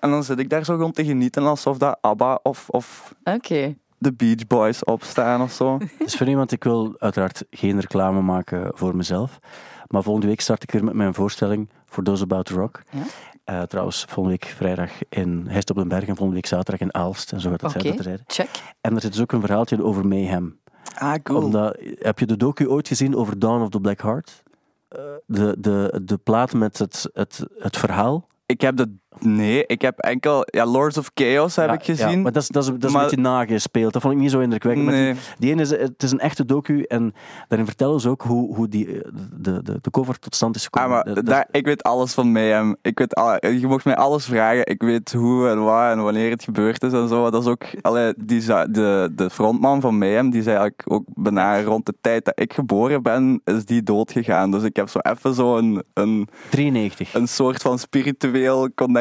[0.00, 3.76] En dan zit ik daar zo gewoon te genieten alsof dat ABBA of, of Oké.
[4.00, 5.78] De Beach Boys opstaan of zo.
[5.98, 9.38] Dus voor iemand, ik wil uiteraard geen reclame maken voor mezelf.
[9.86, 12.82] Maar volgende week start ik weer met mijn voorstelling voor Those About to Rock.
[12.90, 13.02] Ja.
[13.44, 16.94] Eh, trouwens, volgende week vrijdag in Heist op den Berg en volgende week zaterdag in
[16.94, 17.32] Aalst.
[17.32, 18.48] En zo gaat het Oké, zijn dat er check.
[18.80, 20.58] En er zit dus ook een verhaaltje over Mayhem.
[20.94, 24.42] Ah, Omdat, heb je de docu ooit gezien over Dawn of the Black Heart?
[24.88, 28.28] Eh, de, de, de plaat met het, het, het verhaal.
[28.46, 28.96] Ik heb de...
[29.18, 30.42] Nee, ik heb enkel...
[30.44, 32.10] Ja, Lords of Chaos heb Ja, ik gezien.
[32.10, 33.92] Ja, maar dat is, dat is, dat is Maar- een beetje nagespeeld.
[33.92, 34.86] Dat vond ik niet zo indrukwekkend.
[34.86, 35.12] Nee.
[35.12, 37.14] Die, die ene is, het is een echte docu en
[37.48, 40.64] daarin vertellen ze ook hoe, hoe die, eh, de, de, de cover tot stand is
[40.64, 40.98] gekomen.
[40.98, 42.76] Ah, maar Dat- daar, ik weet alles van Mayhem.
[42.82, 44.66] Ik weet al, je mocht mij alles vragen.
[44.66, 47.30] Ik weet hoe en waar en wanneer het gebeurd is en zo.
[47.30, 47.64] Dat is ook...
[47.80, 52.24] Allee, die, de, de frontman van Mayhem, die zei eigenlijk ook bijna rond de tijd
[52.24, 54.50] dat ik geboren ben, is die dood gegaan.
[54.50, 57.14] Dus ik heb zo even zo een, een, 93.
[57.14, 58.98] een soort van spiritueel connectie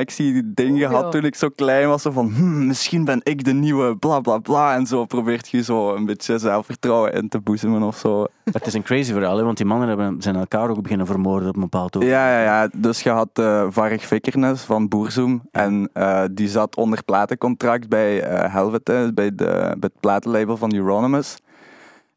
[0.53, 1.09] ding Oh, gehad ja.
[1.09, 2.01] toen ik zo klein was.
[2.01, 4.75] Zo van, hmm, misschien ben ik de nieuwe bla bla bla.
[4.75, 8.25] En zo probeert je zo een beetje zelfvertrouwen in te boezemen of zo.
[8.51, 11.49] Het is een crazy verhaal, hè, want die mannen hebben, zijn elkaar ook beginnen vermoorden
[11.49, 12.19] op een bepaald ogenblik.
[12.19, 12.69] Ja, ja, ja.
[12.75, 15.41] Dus je had eh Varg Vikkernes van Boerzoem.
[15.51, 20.73] En eh, die zat onder platencontract bij eh Helvete, bij, de, bij het platenlabel van
[20.75, 21.37] Euronymous.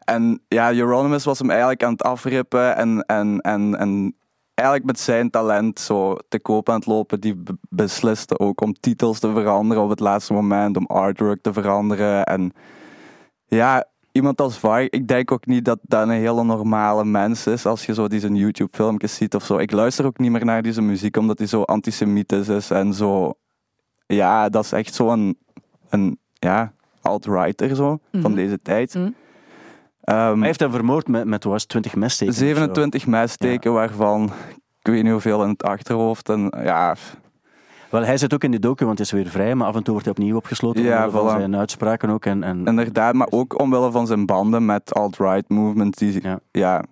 [0.04, 4.14] En ja, Euronymous was hem eigenlijk aan het afrippen en, en, en, en
[4.54, 7.20] eigenlijk met zijn talent zo te koop aan het lopen.
[7.20, 11.52] Die be- besliste ook om titels te veranderen op het laatste moment, om artwork te
[11.52, 12.24] veranderen.
[12.24, 12.52] En
[13.46, 17.66] ja, iemand als Varg, ik denk ook niet dat dat een hele normale mens is.
[17.66, 19.56] Als je zo die zijn YouTube-filmpjes ziet of zo.
[19.58, 23.34] Ik luister ook niet meer naar deze muziek omdat hij zo antisemitisch is en zo.
[24.06, 25.38] Ja, dat is echt zo'n
[25.90, 26.72] een, ja,
[27.02, 28.34] alt-righter zo, van Mhm.
[28.34, 28.94] deze tijd.
[28.94, 29.10] Mhm.
[30.02, 32.32] Ehm, Hij heeft hem vermoord met, met was het, 20 messteken.
[32.34, 32.44] of zo.
[32.44, 34.24] 27 messteken, waarvan
[34.82, 36.28] ik weet niet hoeveel in het achterhoofd.
[36.28, 36.94] En ja,
[37.90, 39.82] Wel, hij zit ook in die docu, want hij is weer vrij, maar af en
[39.82, 40.82] toe wordt hij opnieuw opgesloten.
[40.82, 41.38] Ja, omwille van voilà.
[41.40, 42.24] zijn uitspraken ook.
[42.26, 46.40] En, en, inderdaad, maar ook omwille van zijn banden met alt-right movement, die, Ja.
[46.50, 46.84] ja.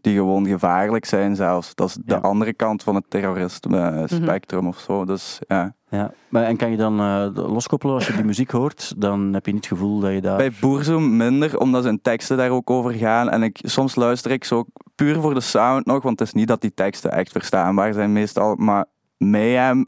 [0.00, 1.74] Die gewoon gevaarlijk zijn zelfs.
[1.74, 2.16] Dat is de Ja.
[2.16, 5.04] andere kant van het terrorisme spectrum of zo.
[5.04, 5.74] Dus ja.
[5.90, 6.12] ja.
[6.28, 8.94] maar, en kan je dan eh, loskoppelen als je die muziek hoort?
[8.96, 10.36] Dan heb je niet het gevoel dat je daar...
[10.36, 13.30] Bij Boerzoom minder, omdat zijn teksten daar ook over gaan.
[13.30, 16.48] En ik, soms luister ik zo puur voor de sound nog, want het is niet
[16.48, 18.54] dat die teksten echt verstaanbaar zijn meestal.
[18.54, 18.84] Maar
[19.18, 19.86] Mayhem,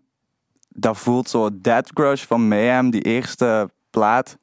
[0.69, 4.39] dat voelt zo, Dead Crush van Mayhem, die eerste plaat,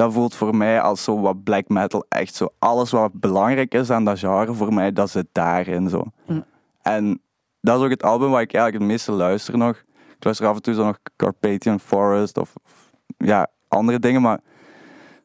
[0.00, 2.04] dat voelt voor mij als zo wat black metal.
[2.08, 6.04] Echt zo, alles wat belangrijk is aan dat genre voor mij, dat zit daarin zo.
[6.26, 6.44] Mm.
[6.82, 7.20] En
[7.60, 9.76] dat is ook het album waar ik eigenlijk het meeste luister nog.
[10.16, 14.40] Ik luister af en toe zo nog Carpathian Forest of, of ja, andere dingen, maar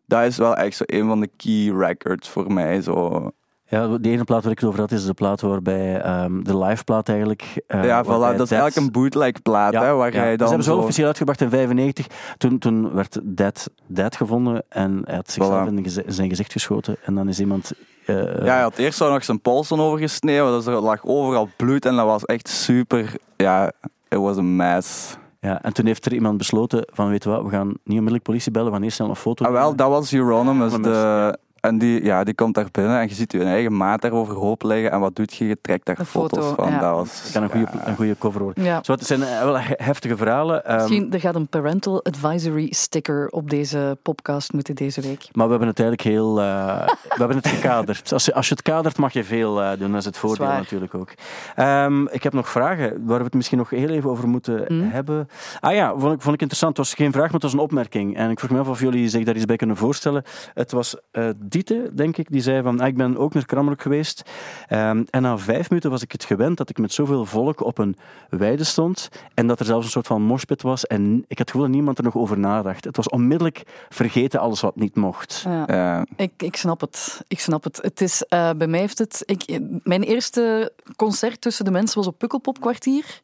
[0.05, 2.81] dat is wel echt zo een van de key records voor mij.
[2.81, 3.31] Zo.
[3.67, 6.57] Ja, de ene plaat waar ik het over had, is de plaat waarbij ehm, de
[6.57, 7.63] live plaat eigenlijk...
[7.67, 10.19] eh, ja, voilà, dat is Dead- eigenlijk een bootleg plaat, Ja, hè, waar ja.
[10.19, 10.77] dan hebben ze wel zo...
[10.77, 12.07] officieel uitgebracht in 95.
[12.37, 15.73] Toen, toen werd Dead, Dead gevonden en hij had zichzelf Voilà.
[15.73, 16.95] in zijn gezicht geschoten.
[17.03, 17.71] En dan is iemand...
[18.05, 21.85] eh, Ja, hij had eerst zo nog zijn polsen overgesneden, dus er lag overal bloed
[21.85, 23.13] en dat was echt super...
[23.37, 23.71] Ja,
[24.09, 25.17] it was a mess.
[25.39, 28.23] ja, en toen heeft er iemand besloten van, weet je wat, we gaan niet onmiddellijk
[28.23, 31.37] politie bellen, we gaan eerst snel een foto Ah, wel, dat was Euronymous, de...
[31.65, 34.63] En die, ja, die komt daar binnen en je ziet je eigen maat daar overhoop
[34.63, 34.91] liggen.
[34.91, 35.47] En wat doet je?
[35.47, 36.71] Je trekt daar foto's foto, van.
[36.71, 36.79] ja.
[36.79, 37.21] Dat was...
[37.23, 38.63] Dat kan een goede, een goede cover worden.
[38.63, 38.79] Ja.
[38.83, 40.65] Zo, het zijn eh, wel he- heftige verhalen.
[40.65, 45.27] ehm, Misschien er gaat een parental advisory sticker op deze podcast moeten deze week.
[45.31, 46.39] Maar we hebben het eigenlijk heel...
[46.41, 48.11] eh, we hebben het gekaderd.
[48.13, 49.89] Als je, als je het kadert, mag je veel eh, doen.
[49.91, 50.59] Dat is het voordeel Zwaar.
[50.59, 51.13] natuurlijk ook.
[51.55, 54.89] Ehm, ik heb nog vragen waar we het misschien nog heel even over moeten Mm.
[54.91, 55.27] hebben.
[55.59, 56.77] Ah ja, vond ik, vond ik interessant.
[56.77, 58.17] Het was geen vraag, maar het was een opmerking.
[58.17, 60.23] En ik vroeg me af of jullie zich daar iets bij kunnen voorstellen.
[60.53, 62.79] Het was eh Dieter, denk ik, die zei van...
[62.79, 64.23] "Ah, ik ben ook naar Kramrock geweest.
[64.67, 67.77] Ehm, en na vijf minuten was ik het gewend dat ik met zoveel volk op
[67.77, 67.95] een
[68.29, 69.09] weide stond.
[69.33, 70.85] En dat er zelfs een soort van moshpit was.
[70.85, 72.83] En ik had het gevoel dat niemand er nog over nadacht.
[72.83, 75.41] Het was onmiddellijk vergeten alles wat niet mocht.
[75.45, 75.63] Ja.
[75.67, 76.05] Ja.
[76.15, 77.21] Ik, ik snap het.
[77.27, 77.79] Ik snap het.
[77.81, 79.23] Het is, eh, bij mij heeft het.
[79.25, 83.19] Ik, mijn eerste concert tussen de mensen was op Pukkelpopkwartier.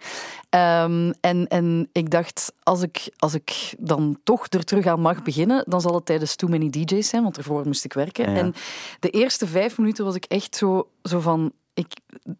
[0.49, 5.23] Ehm, en, en ik dacht, als ik, als ik dan toch er terug aan mag
[5.23, 8.20] beginnen, dan zal het tijdens Too Many DJ's zijn, want ervoor moest ik werken.
[8.29, 8.35] Ja.
[8.35, 8.53] En
[8.99, 11.51] de eerste vijf minuten was ik echt zo, zo van.
[11.73, 11.93] Ik,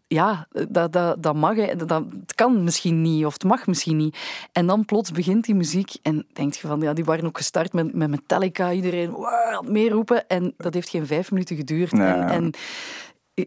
[0.07, 1.55] ja, dat, dat, dat mag.
[1.75, 4.17] Dat, dat- het kan misschien niet, of het mag misschien niet.
[4.51, 7.73] En dan plots begint die muziek en denk je van, ja, die waren ook gestart
[7.73, 10.27] met, met Metallica, iedereen wow, meer roepen.
[10.27, 11.91] En dat heeft geen vijf minuten geduurd.
[12.31, 12.51] En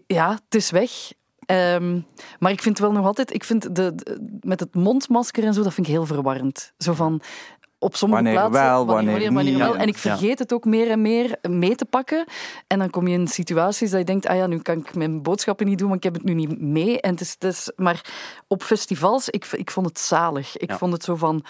[0.07, 0.91] ja, het is weg.
[1.47, 2.01] Ehm,
[2.39, 5.63] maar ik vind wel nog altijd, ik vind de, de- met het mondmasker en zo,
[5.63, 6.73] dat vind ik heel verwarrend.
[6.79, 7.21] Zo van,
[7.85, 8.71] op sommige Wanneer plaatsen...
[8.71, 9.57] wel, wanneer niet.
[9.57, 9.77] wel.
[9.77, 12.25] En ik vergeet het ook meer en meer mee te pakken.
[12.67, 15.23] En dan kom je in situaties dat je denkt, ah ja, nu kan ik mijn
[15.23, 17.01] boodschappen niet doen, want ik heb het nu niet mee.
[17.01, 18.05] En het is, het is, maar
[18.49, 20.57] op festivals, ik, ik vond het zalig.
[20.57, 21.45] Ik vond het zo van,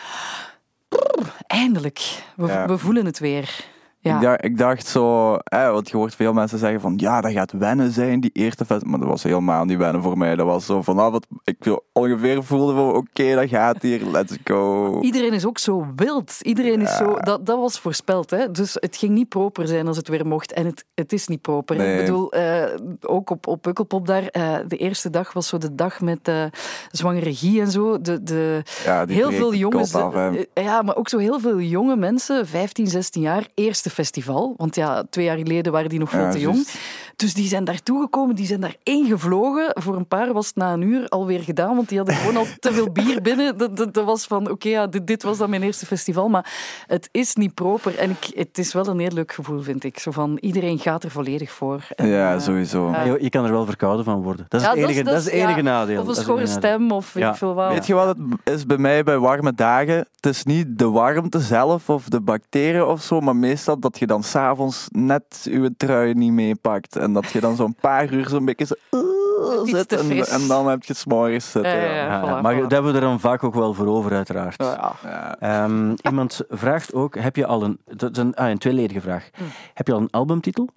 [0.89, 3.73] "Brrr, eindelijk, we voelen het weer.
[4.05, 4.15] Ja.
[4.15, 7.33] Ik, dacht, ik dacht zo, hè, want je hoort veel mensen zeggen van ja, dat
[7.33, 8.85] gaat wennen zijn, die eerste fest.
[8.85, 10.37] Maar dat was helemaal niet wennen voor mij.
[10.37, 14.37] Dat was zo vanaf het, ik zo ongeveer voelde van oké, dat gaat hier, let's
[14.45, 15.01] go.
[15.01, 16.39] Iedereen is ook zo wild.
[16.43, 17.15] Iedereen is zo...
[17.21, 18.51] Dat, dat was voorspeld, hè.
[18.51, 20.53] Dus het ging niet proper zijn als het weer mocht.
[20.53, 21.77] En het, het is niet proper.
[21.77, 21.93] Nee.
[21.99, 22.65] Ik bedoel, eh,
[23.01, 26.45] ook op, op Pukkelpop daar, eh, de eerste dag was zo de dag met eh
[26.91, 28.01] zwangere Guy en zo.
[28.01, 29.95] De, de, Ja, die heel veel jongens...
[29.95, 30.15] af,
[30.55, 34.55] ja, maar ook zo heel veel jonge mensen, 15, 16 jaar, eerste festival.
[34.57, 36.67] Want ja, twee jaar geleden waren die nog veel Ja, te jong.
[37.17, 39.71] Dus die zijn daartoe gekomen, die zijn daar ingevlogen.
[39.75, 42.47] Voor een paar was het na een uur alweer gedaan, want die hadden gewoon al
[42.59, 43.59] te veel bier binnen.
[43.59, 46.53] Dat, dat, dat was van, oké, ja, dit, dit was dan mijn eerste festival, maar
[46.87, 47.99] het is niet proper.
[47.99, 49.99] En ik, het is wel een heel leuk gevoel, vind ik.
[49.99, 51.87] Zo van, iedereen gaat er volledig voor.
[51.97, 52.91] En, Ja, eh, sowieso.
[52.91, 53.05] Ja.
[53.05, 54.47] Je, je kan er wel verkouden van worden.
[54.49, 56.01] Dat is ja, het enige, dat is het enige ja, nadeel.
[56.01, 57.73] Of een is schorre stem, of weet ik veel wat.
[57.73, 59.97] Weet je wat het is bij mij bij warme dagen?
[59.97, 64.07] Het is niet de warmte zelf of de bacteriën of zo, maar meestal dat je
[64.07, 66.97] dan s'avonds net je trui niet meepakt.
[67.05, 70.27] En dat je dan zo'n paar uur zo'n beetje zo, uh, Iets zit te en,
[70.27, 71.77] en dan heb je s'morgens zitten.
[71.77, 72.59] Ja, voilà, maar voilà.
[72.59, 74.63] daar hebben we er dan vaak ook wel voor over, uiteraard.
[74.63, 74.93] Ja.
[75.03, 75.37] Ja.
[75.39, 77.79] Ehm, iemand vraagt ook, heb je al een...
[77.85, 79.31] Dat is een, ah, een tweeledige vraag.
[79.35, 79.43] Hm.
[79.75, 80.69] Heb je al een albumtitel?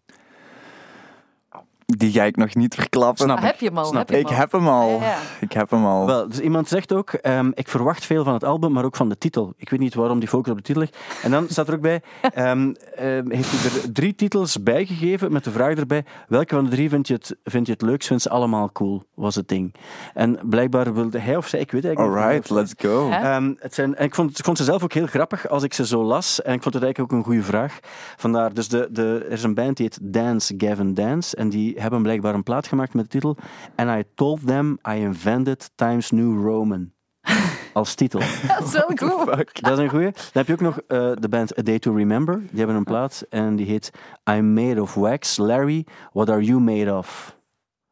[1.95, 3.25] Die ga ik nog niet verklappen.
[3.25, 3.85] Snap Ah, heb je hem al?
[3.85, 4.89] Snap heb je hem Ik heb hem al.
[4.99, 5.17] Ja, ja.
[5.39, 6.05] Ik heb hem al.
[6.05, 9.09] Wel, dus iemand zegt ook, ehm, ik verwacht veel van het album, maar ook van
[9.09, 9.53] de titel.
[9.57, 10.97] Ik weet niet waarom die focus op de titel ligt.
[11.23, 15.43] En dan staat er ook bij, ehm, ehm, heeft hij er drie titels bijgegeven met
[15.43, 18.07] de vraag erbij, welke van de drie vind je het, vind je het leukst?
[18.07, 19.73] Vind ze allemaal cool, was het ding.
[20.13, 22.23] En blijkbaar wilde hij of zij, ik weet eigenlijk niet.
[22.23, 23.09] Alright, of zij- let's go.
[23.09, 25.73] Ehm, het zijn, en ik, vond, ik vond ze zelf ook heel grappig als ik
[25.73, 26.41] ze zo las.
[26.41, 27.79] En ik vond het eigenlijk ook een goede vraag.
[28.17, 31.35] Vandaar, dus de, de, er is een band die heet Dance Gavin Dance.
[31.35, 33.37] En die hebben blijkbaar een plaat gemaakt met de titel
[33.75, 36.91] And I Told Them I Invented Times New Roman.
[37.73, 38.19] Als titel.
[38.47, 39.35] Dat is wel goed.
[39.35, 39.61] Fuck.
[39.61, 40.11] Dat is een goeie.
[40.11, 42.39] Dan heb je ook nog eh, de band A Day to Remember.
[42.39, 43.89] Die hebben een plaat en die heet
[44.29, 45.37] I'm Made of Wax.
[45.37, 47.35] Larry, what are you made of?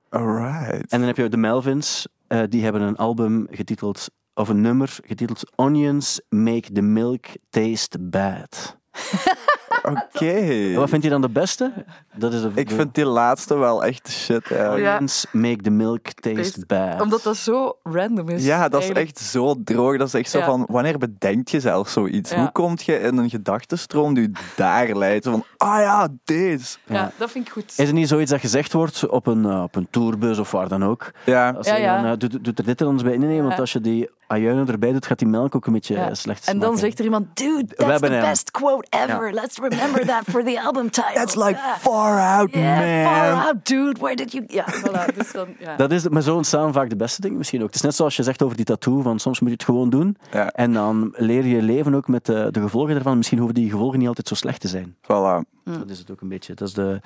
[0.09, 0.91] Alright.
[0.91, 2.07] En dan heb je de Melvins.
[2.27, 7.99] eh, die hebben een album getiteld, of een nummer getiteld Onions Make the Milk Taste
[7.99, 8.77] Bad.
[9.89, 10.73] Oké.
[10.75, 11.71] Wat vind je dan de beste?
[12.15, 14.47] Dat is de, Ik vind die laatste wel echt shit.
[14.49, 14.71] Ja.
[14.73, 17.01] Onions Make the Milk Taste Taste- Bad.
[17.01, 18.45] Omdat dat zo random is.
[18.45, 19.97] Ja, dat is echt zo droog.
[19.97, 20.45] Dat is echt zo Ja.
[20.45, 22.31] van, wanneer bedenk je zelf zoiets?
[22.31, 22.37] Ja.
[22.39, 25.25] Hoe kom je in een gedachtenstroom die daar leidt?
[25.25, 26.77] Van, ah ja, deze.
[26.85, 27.11] Ja, Ja.
[27.17, 27.73] dat vind ik goed.
[27.77, 30.67] Is het niet zoiets dat gezegd wordt op een, eh, op een tourbus of waar
[30.67, 31.11] dan ook?
[31.25, 32.01] Ja, Als Ja, je ja.
[32.01, 33.17] dan, eh, doet, doet er dit er anders bij?
[33.17, 33.59] Nee, nee, want Ja.
[33.59, 36.07] als je die ajuinen erbij doet, gaat die melk ook een beetje Ja.
[36.09, 39.33] eh, slecht En dan zegt er iemand, dude, that's the best quote ever.
[39.33, 39.74] Let's remember
[40.05, 41.13] that for the album title.
[41.13, 43.05] That's like far out, Yeah, man.
[43.05, 43.99] far out, dude.
[43.99, 44.43] Where did you...
[44.47, 45.15] Ja, voilà.
[45.15, 45.75] Dus dan, ja.
[45.75, 47.67] Dat is, maar zo ontstaan vaak de beste dingen misschien ook.
[47.67, 49.89] Het is net zoals je zegt over die tattoo, van soms moet je het gewoon
[49.89, 50.17] doen.
[50.31, 50.49] Ja.
[50.49, 53.17] En dan leer je leven ook met de, de gevolgen ervan.
[53.17, 54.95] Misschien hoeven die gevolgen niet altijd zo slecht te zijn.
[55.01, 55.53] Voilà.
[55.63, 56.53] Dat is het ook een beetje.
[56.53, 57.01] Dat is de,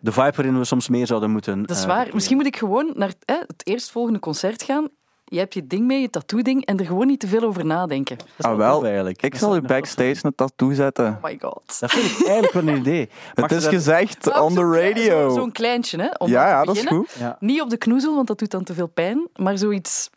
[0.00, 1.60] de vibe waarin we soms meer zouden moeten.
[1.66, 2.08] Dat is eh, waar.
[2.12, 4.88] Misschien moet ik gewoon naar hè, het eerstvolgende concert gaan.
[5.24, 8.16] Je hebt je ding mee, je tattoo-ding, en er gewoon niet te veel over nadenken.
[8.18, 9.22] Dat is Ah, wel tof eigenlijk.
[9.22, 11.06] Ik Dat zal je backstage een tattoo zetten.
[11.06, 11.80] Oh my god.
[11.80, 13.08] Dat vind ik eigenlijk wel een idee.
[13.34, 15.28] Mag Het is dat- gezegd on the zo'n radio.
[15.28, 16.08] zo- Zo'n kleintje, hè?
[16.18, 17.06] Om ja, ja, dat is beginnen.
[17.08, 17.20] goed.
[17.20, 17.36] Ja.
[17.40, 19.28] Niet op de knoezel, want dat doet dan te veel pijn.
[19.36, 20.10] Maar zoiets...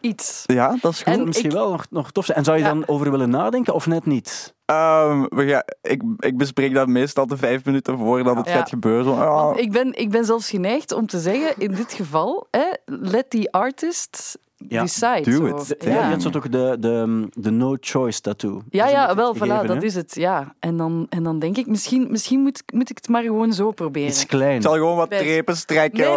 [0.00, 0.42] Iets.
[0.46, 1.12] Ja, dat is goed.
[1.12, 2.38] En Misschien ik- wel nog, nog tof zijn.
[2.38, 2.68] En zou je Ja.
[2.72, 4.54] dan over willen nadenken of net niet?
[4.64, 8.52] Ehm, we gaan, ik, ik bespreek dat meestal de vijf minuten voordat het Ja.
[8.52, 9.12] gaat gebeuren.
[9.18, 12.66] Ah, Want ik ben, ik ben zelfs geneigd om te zeggen, in dit geval, hè,
[12.84, 14.38] let the artist
[14.68, 15.22] Ja, decide.
[15.30, 15.74] do it.
[15.78, 15.90] Ja.
[15.90, 16.04] Ja.
[16.06, 18.62] Je had zo toch de, de, de no choice tattoo.
[18.70, 20.14] Ja, een ja, wel, gegeven, voilà, dat is het.
[20.14, 20.54] Ja.
[20.60, 23.70] En, dan, en dan denk ik, misschien, misschien moet, moet ik het maar gewoon zo
[23.70, 24.08] proberen.
[24.08, 24.56] Iets klein.
[24.56, 25.98] ik zal gewoon wat trepen strekken.
[25.98, 26.16] Nee,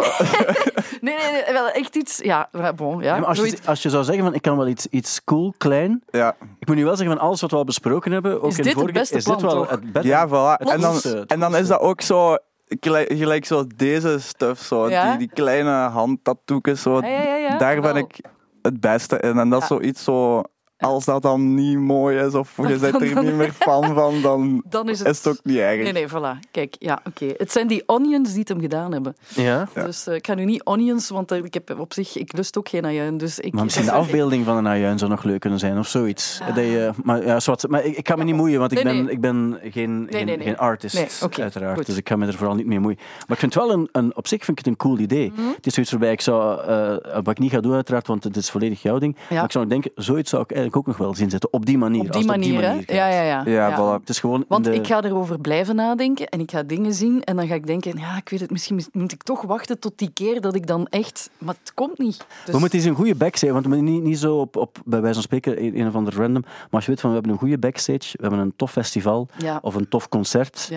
[1.00, 2.18] nee, nee, nee, wel echt iets...
[2.18, 3.18] Ja, maar bon, ja.
[3.18, 6.02] Als, je, als je zou zeggen van ik kan wel iets, iets cool, klein.
[6.10, 8.56] Ja, Ik moet nu wel zeggen van alles wat we al besproken hebben, ook Is
[8.58, 9.70] in dit de het vorige, beste is dit plan, wel toch?
[9.70, 10.08] het beste.
[10.08, 10.66] ja voilà.
[10.66, 12.36] En dan, en dan is dat ook zo...
[12.80, 15.10] Gelijk, gelijk zo deze stuff, zo, Ja?
[15.10, 17.58] die, die kleine handtattoekjes, zo, ja.
[17.58, 18.20] daar ben ik
[18.62, 19.38] het beste in.
[19.38, 20.42] En dat is zoiets zo...
[20.82, 24.22] Als dat dan niet mooi is of je zit er dan- niet meer fan van,
[24.22, 25.08] dan Dan is het...
[25.08, 25.82] is het ook niet erg.
[25.82, 26.48] Nee, nee, voilà.
[26.50, 27.26] Kijk, ja, oké.
[27.36, 29.16] Het zijn die onions die het hem gedaan hebben.
[29.28, 29.68] Ja?
[29.74, 29.84] Ja.
[29.84, 32.16] Dus eh, ik ga nu niet onions, want eh, ik heb op zich...
[32.16, 33.52] Ik lust ook geen ajuin, dus ik...
[33.52, 36.40] Maar misschien de afbeelding van een ajuin zou nog leuk kunnen zijn of zoiets.
[36.46, 38.94] Dat je, maar ja, zwart, maar ik, ik ga me niet moeien, want ik Nee,
[38.94, 39.12] ben, nee.
[39.14, 40.40] ik ben geen, geen, nee, nee.
[40.46, 41.76] geen artist, Nee, oké, uiteraard.
[41.76, 41.86] goed.
[41.86, 42.98] Dus ik ga me er vooral niet mee moeien.
[42.98, 45.32] Maar ik vind het wel een, een op zich vind ik het een cool idee.
[45.36, 45.46] Mhm.
[45.56, 48.36] Het is zoiets waarbij ik zou, eh, wat ik niet ga doen uiteraard, want het
[48.36, 49.16] is volledig jouw ding.
[49.30, 51.52] Maar ik zou denken, zoiets zou ik eigenlijk ook nog wel zien zitten.
[51.52, 52.00] Op die manier.
[52.00, 52.62] Op die manier.
[52.94, 53.42] Ja, ja, ja.
[53.46, 54.00] Ja, voilà.
[54.00, 57.24] Het is gewoon Want de- ik ga erover blijven nadenken en ik ga dingen zien
[57.24, 59.92] en dan ga ik denken, ja, ik weet het, misschien moet ik toch wachten tot
[59.98, 61.30] die keer dat ik dan echt...
[61.38, 62.26] Maar het komt niet.
[62.44, 65.14] Dus, We moeten eens een goede backstage, want niet, niet zo op, op, bij wijze
[65.14, 66.42] van spreken een, een of ander random.
[66.42, 69.28] Maar als je weet van we hebben een goede backstage, we hebben een tof festival
[69.38, 70.68] Ja, of een tof concert.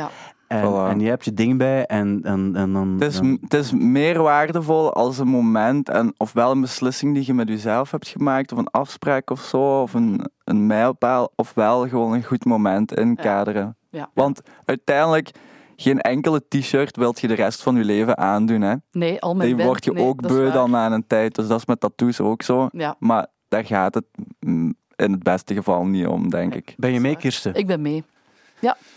[0.47, 0.55] Ja.
[0.61, 0.91] En, Voilà.
[0.91, 2.87] en je hebt je ding bij en, en, en dan...
[2.99, 7.23] Het is, dan- het is meer waardevol als een moment, en ofwel een beslissing die
[7.25, 11.87] je met jezelf hebt gemaakt, of een afspraak of zo, of een, een mijlpaal, ofwel
[11.87, 13.77] gewoon een goed moment inkaderen.
[13.89, 14.09] Ja.
[14.13, 15.31] Want uiteindelijk,
[15.75, 18.61] geen enkele t-shirt wilt je de rest van je leven aandoen.
[18.61, 18.75] Hè.
[18.91, 21.35] Nee, al mijn Die word je nee, ook beu dan na een tijd.
[21.35, 22.67] Dus dat is met tattoos ook zo.
[22.71, 24.05] Ja, Maar daar gaat het
[24.39, 26.73] mm, in het beste geval niet om, denk ik.
[26.77, 27.15] Ben je mee.
[27.15, 27.53] Kirsten?
[27.53, 28.03] ik ben mee.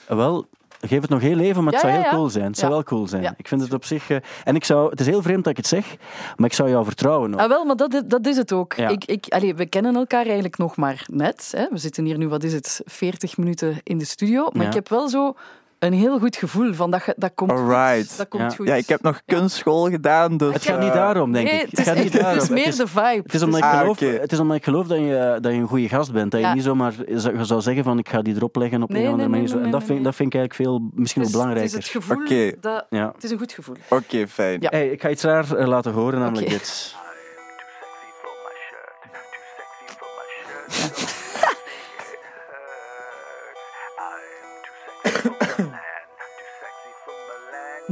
[0.09, 0.47] Wel,
[0.81, 2.17] geef het nog heel even, maar het Ja, zou heel ja.
[2.17, 2.45] cool zijn.
[2.47, 3.35] Het zou wel cool zijn.
[3.37, 4.11] Ik vind het op zich...
[4.11, 4.91] eh, en ik zou...
[4.91, 5.97] Het is heel vreemd dat ik het zeg,
[6.37, 7.35] maar ik zou jou vertrouwen.
[7.35, 7.41] ook.
[7.41, 8.75] Ah, wel, maar dat, is- dat is het ook.
[8.75, 11.53] Ik, ik, allee, we kennen elkaar eigenlijk nog maar net.
[11.57, 11.67] Hè.
[11.71, 14.49] We zitten hier nu, wat is het, 40 minuten in de studio.
[14.53, 15.35] Maar ik heb wel zo
[15.79, 18.09] een heel goed gevoel van dat, dat komt Alright.
[18.09, 18.17] goed.
[18.19, 18.57] Dat komt Ja.
[18.57, 18.67] goed.
[18.67, 20.53] Ja, ik heb nog kunstschool gedaan, dus...
[20.55, 21.71] het gaat eh, niet daarom, denk Nee, ik.
[21.71, 22.43] het is, gaat niet het daarom.
[22.43, 23.21] is meer de vibe.
[23.23, 25.59] Het is omdat ik Ah, geloof, het is omdat ik geloof dat, je, dat je
[25.59, 26.31] een goede gast bent.
[26.31, 26.55] Dat je Ja.
[26.55, 29.13] niet zomaar zou zou zeggen van ik ga die erop leggen op Nee, een of
[29.13, 29.57] andere nee, manier.
[29.57, 30.03] en dat, nee, vind, nee.
[30.03, 31.75] dat vind ik eigenlijk veel, misschien wel belangrijker.
[31.75, 32.53] Het is het gevoel Oké.
[32.61, 32.87] dat...
[32.91, 33.13] Ja.
[33.15, 33.77] Het is een goed gevoel.
[33.89, 34.61] Oké, fijn.
[34.61, 34.69] Ja.
[34.71, 36.95] Hey, ik ga iets raar eh, laten horen, namelijk dit.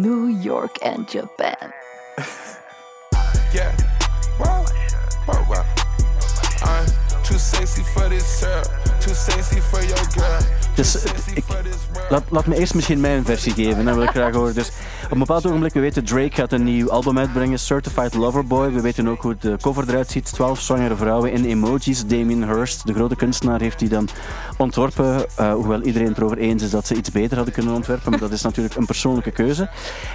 [0.07, 1.73] New York and Japan.
[3.53, 3.75] yeah.
[4.39, 4.65] Wow.
[5.27, 5.65] Wow, wow.
[7.25, 8.63] Too sexy for this girl.
[9.01, 10.41] Too sexy for your girl.
[10.75, 11.45] Dus eh, ik,
[12.09, 14.55] laat, laat me eerst misschien mijn versie geven, dan wil ik graag horen.
[14.55, 14.71] Dus
[15.07, 18.73] op een bepaald ogenblik, we weten Drake gaat een nieuw album uitbrengen, Certified Lover Boy.
[18.73, 22.07] We weten ook hoe de cover eruit ziet, 12 zwangere vrouwen in emojis.
[22.07, 24.09] Damien Hirst, de grote kunstenaar, heeft die dan
[24.57, 25.27] ontworpen.
[25.37, 28.21] eh, hoewel iedereen het erover eens is dat ze iets beter hadden kunnen ontwerpen, maar
[28.21, 29.69] dat is natuurlijk een persoonlijke keuze.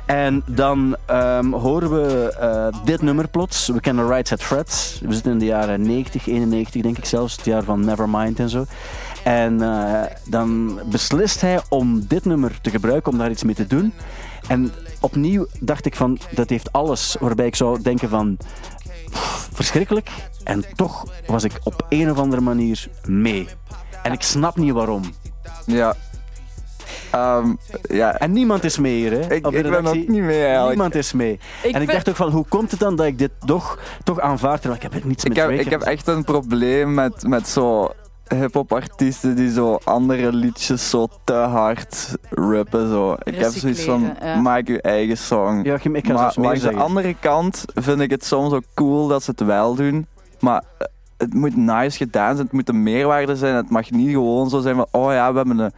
[0.06, 3.68] En dan ehm, horen we eh, dit nummer plots.
[3.68, 5.00] We kennen Right Set Fred.
[5.06, 8.50] We zitten in de jaren 90, 91 denk ik zelfs, het jaar van Nevermind en
[8.50, 8.66] zo.
[9.24, 13.68] En eh, dan beslist hij om dit nummer te gebruiken, om daar iets mee te
[13.68, 13.94] doen.
[14.48, 18.38] En opnieuw dacht ik van, dat heeft alles waarbij ik zou denken van,
[19.12, 20.10] pff, verschrikkelijk.
[20.44, 23.48] En toch was ik op een of andere manier mee.
[24.04, 25.02] En ik snap niet waarom.
[25.66, 25.96] Ja.
[27.12, 29.20] Ehm, ja, En niemand is mee hier, hè?
[29.34, 30.70] ik, ik ben ook niet mee eigenlijk.
[30.70, 31.39] Niemand is mee.
[31.72, 34.62] en ik dacht ook van, hoe komt het dan dat ik dit toch, toch aanvaard?
[34.62, 35.64] Terwijl ik heb niets met Ik heb, Drake.
[35.64, 37.92] ik heb echt een probleem met, met zo
[38.36, 42.89] hip-hop artiesten die zo andere liedjes zo te hard rappen.
[42.89, 43.15] Zo.
[43.23, 44.36] Ik heb zoiets van: ja.
[44.36, 45.63] maak je eigen song.
[45.63, 49.23] Ja, ik ga maar langs de andere kant vind ik het soms ook cool dat
[49.23, 50.07] ze het wel doen.
[50.39, 53.55] Maar eh, het moet nice gedaan zijn, het moet een meerwaarde zijn.
[53.55, 55.71] Het mag niet gewoon zo zijn van: oh ja, we hebben een.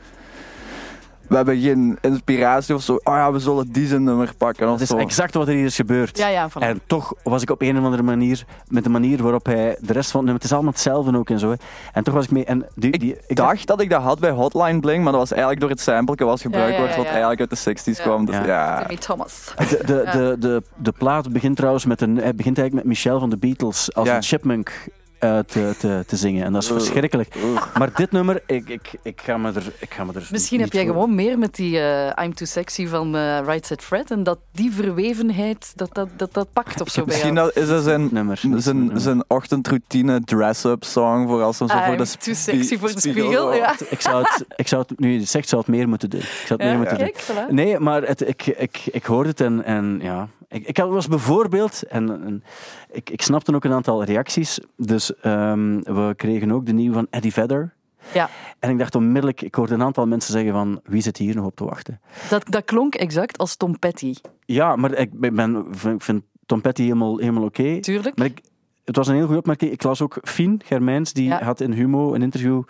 [1.34, 2.94] We hebben geen inspiratie of zo.
[2.94, 4.68] Oh ja, we zullen die zijn nummer pakken.
[4.68, 4.98] Dat is zo.
[4.98, 6.18] exact wat er hier is gebeurd.
[6.18, 6.54] Ja, ja, voilà.
[6.60, 9.94] En toch was ik op een of andere manier, met de manier waarop hij de
[9.94, 11.50] rest van het nummer, het is allemaal hetzelfde ook en zo.
[11.50, 11.56] hè.
[11.94, 12.46] En toch was ik mee.
[12.46, 15.32] En die, Ik die, dacht dat ik dat had bij Hotline Bling, maar dat was
[15.32, 17.58] eigenlijk door het sampleke was gebruikt Ja, ja, wordt, wat eigenlijk uit de
[17.94, 18.04] 60s Ja.
[18.04, 18.26] kwam.
[18.26, 18.78] Dus Ja.
[18.80, 19.54] Timmy Thomas.
[19.58, 22.18] De, de, de, de, de plaat begint trouwens met een.
[22.18, 24.16] Hij begint eigenlijk met Michel van de Beatles als Ja.
[24.16, 24.88] een chipmunk
[25.24, 26.46] eh, te, te, te zingen.
[26.46, 26.80] En dat is Oeh.
[26.80, 27.36] verschrikkelijk.
[27.78, 30.28] Maar dit nummer, ik, ik, ik, ga me er, ik ga me er.
[30.32, 33.40] Misschien niet heb jij voor- gewoon meer met die eh, I'm Too Sexy van eh
[33.46, 37.14] Right Set Fred en dat die verwevenheid, dat dat, dat, dat pakt of zo bij
[37.14, 37.52] Misschien jou.
[37.54, 38.36] dat, is dat zijn, Nummer.
[38.36, 39.02] Dat is een zijn, nummer.
[39.02, 43.00] zijn ochtendroutine dress-up song voor als hem zo voor I'm de too sexy voor de
[43.00, 43.54] spiegel.
[43.54, 43.76] Ja.
[43.90, 46.20] Ik zou het, ik zou het, nu je zegt, zou het meer moeten doen.
[46.20, 47.12] Ik zou het meer Ja, moeten doen.
[47.12, 47.50] kijk, voilà.
[47.54, 50.28] Nee, maar het, ik, ik, ik hoorde het en, en ja.
[50.54, 52.44] Ik, ik was bijvoorbeeld, en, en
[52.92, 54.60] ik, ik snapte ook een aantal reacties.
[54.78, 57.74] Dus ehm, we kregen ook de nieuwe van Eddie Vedder.
[58.14, 58.30] Ja,
[58.60, 61.46] En ik dacht onmiddellijk, ik hoorde een aantal mensen zeggen van, wie zit hier nog
[61.46, 62.00] op te wachten?
[62.30, 64.14] dat, dat klonk exact als Tom Petty.
[64.46, 67.80] Ja, maar ik, ben, ik vind Tom Petty helemaal, helemaal oké.
[67.80, 68.18] Tuurlijk.
[68.18, 68.42] Maar ik,
[68.84, 69.72] het was een heel goede opmerking.
[69.72, 71.44] Ik las ook Fien Germijns, die Ja.
[71.44, 72.64] had in Humo een interview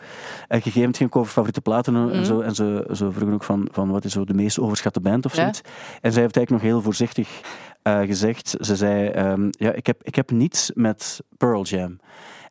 [0.47, 0.88] eh, gegeven.
[0.88, 2.23] Het ging over favoriete platen en Mhm.
[2.23, 2.39] zo.
[2.39, 5.31] En ze, ze vroegen ook van, van wat is zo de meest overschatte band of
[5.36, 5.39] Ja.
[5.41, 5.61] zoiets.
[6.01, 7.41] En zij heeft eigenlijk nog heel voorzichtig
[7.84, 8.55] eh, gezegd.
[8.59, 11.99] Ze zei, ehm, ja, ik heb, ik heb niets met Pearl Jam.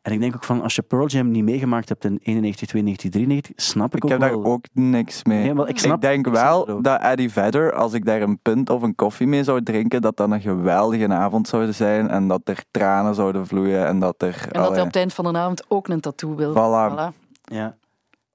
[0.01, 3.09] En ik denk ook van, als je Pearl Jam niet meegemaakt hebt in 91, 92,
[3.11, 4.45] 93, snap ik, Ik ook heb daar wel.
[4.51, 5.43] ook niks mee.
[5.43, 8.39] Nee, wel, ik snap- denk ik het wel dat Eddie Vedder, als ik daar een
[8.41, 12.27] punt of een koffie mee zou drinken, dat dat een geweldige avond zou zijn en
[12.27, 15.33] dat er tranen zouden vloeien en dat er En dat hij op het eind van
[15.33, 16.51] de avond ook een tattoo wil.
[16.53, 16.93] Voilà.
[16.93, 17.21] Voilà.
[17.43, 17.75] Ja.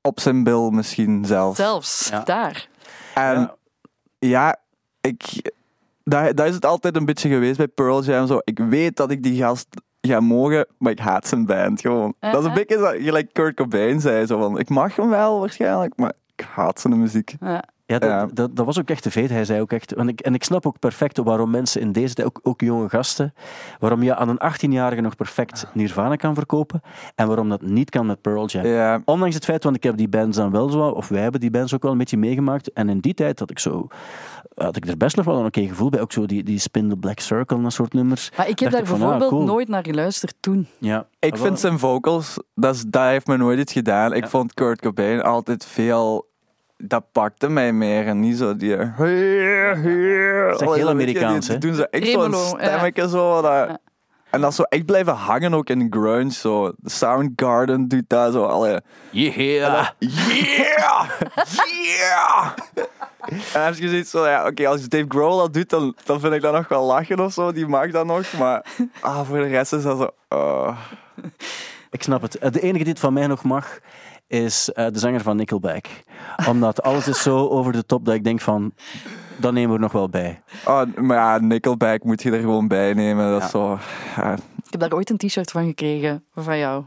[0.02, 1.56] op zijn bil misschien zelfs.
[1.56, 2.20] Zelfs, Ja.
[2.24, 2.68] daar.
[3.14, 3.54] En Ja.
[4.18, 4.56] ja,
[5.00, 5.52] ik,
[6.08, 8.26] dat, dat is het altijd een beetje geweest bij Pearl Jam.
[8.26, 8.38] Zo.
[8.44, 9.66] Ik weet dat ik die gast
[10.00, 12.14] ga mogen, maar ik haat zijn band gewoon.
[12.20, 12.66] Dat is een Uh-huh.
[12.66, 14.26] beetje gelijk Kurt Cobain zei.
[14.26, 17.34] Zo van, ik mag hem wel waarschijnlijk, maar ik haat zijn muziek.
[17.40, 17.64] Ja.
[17.90, 18.26] Ja, dat, Ja.
[18.32, 19.30] Dat, dat was ook echt de feit.
[19.30, 19.92] Hij zei ook echt...
[19.94, 22.88] En ik, en ik snap ook perfect waarom mensen in deze tijd, ook, ook jonge
[22.88, 23.34] gasten,
[23.78, 26.80] waarom je aan een 18-jarige nog perfect Nirvana kan verkopen
[27.14, 28.66] en waarom dat niet kan met Pearl Jam.
[28.66, 31.40] Ja, Ondanks het feit, want ik heb die bands dan wel zo, of wij hebben
[31.40, 32.72] die bands ook wel een beetje meegemaakt.
[32.72, 33.86] En in die tijd had ik zo,
[34.54, 36.00] had ik er best nog wel een oké gevoel bij.
[36.00, 38.30] Ook zo die, die Spin the Black Circle en dat soort nummers.
[38.36, 39.54] Maar ik heb Dacht daar ik van, ah, bijvoorbeeld cool.
[39.56, 40.66] nooit naar geluisterd toen.
[40.78, 41.06] Ja.
[41.18, 44.12] ik Ah, vind zijn vocals, dat, is, dat heeft me nooit iets gedaan.
[44.12, 44.28] Ik Ja.
[44.28, 46.26] vond Kurt Cobain altijd veel...
[46.78, 48.76] Dat pakte mij meer en niet zo die...
[50.54, 51.58] is echt heel Amerikaans, hè?
[51.58, 52.36] doen ze echt zo'n ja.
[52.36, 53.42] stemmetje zo.
[53.42, 53.78] Dat, Ja.
[54.30, 56.32] En dat zo echt blijven hangen ook in grunge.
[56.32, 56.72] Zo.
[56.84, 58.44] Soundgarden doet dat zo.
[58.44, 58.78] Allee.
[59.10, 59.88] Yeah!
[59.98, 61.10] Yeah!
[61.66, 62.50] Yeah!
[63.54, 66.32] En als je ziet zo, ja, oké, als Dave Grohl dat doet, dan, dan vind
[66.32, 67.52] ik dat nog wel lachen of zo.
[67.52, 68.64] Die mag dat nog, maar
[69.00, 70.10] ah, voor de rest is dat zo.
[70.28, 70.78] oh.
[71.90, 72.38] Ik snap het.
[72.38, 73.78] Eh, De enige die het van mij nog mag,
[74.28, 75.86] is eh, de zanger van Nickelback.
[76.48, 78.72] Omdat alles is zo over de top dat ik denk van,
[79.36, 80.42] dat nemen we er nog wel bij.
[80.64, 83.30] Oh, maar ja, Nickelback moet je er gewoon bij nemen.
[83.30, 83.78] Dat is zo.
[84.16, 84.32] ja.
[84.32, 86.84] Ik heb daar ooit een t-shirt van gekregen, van jou.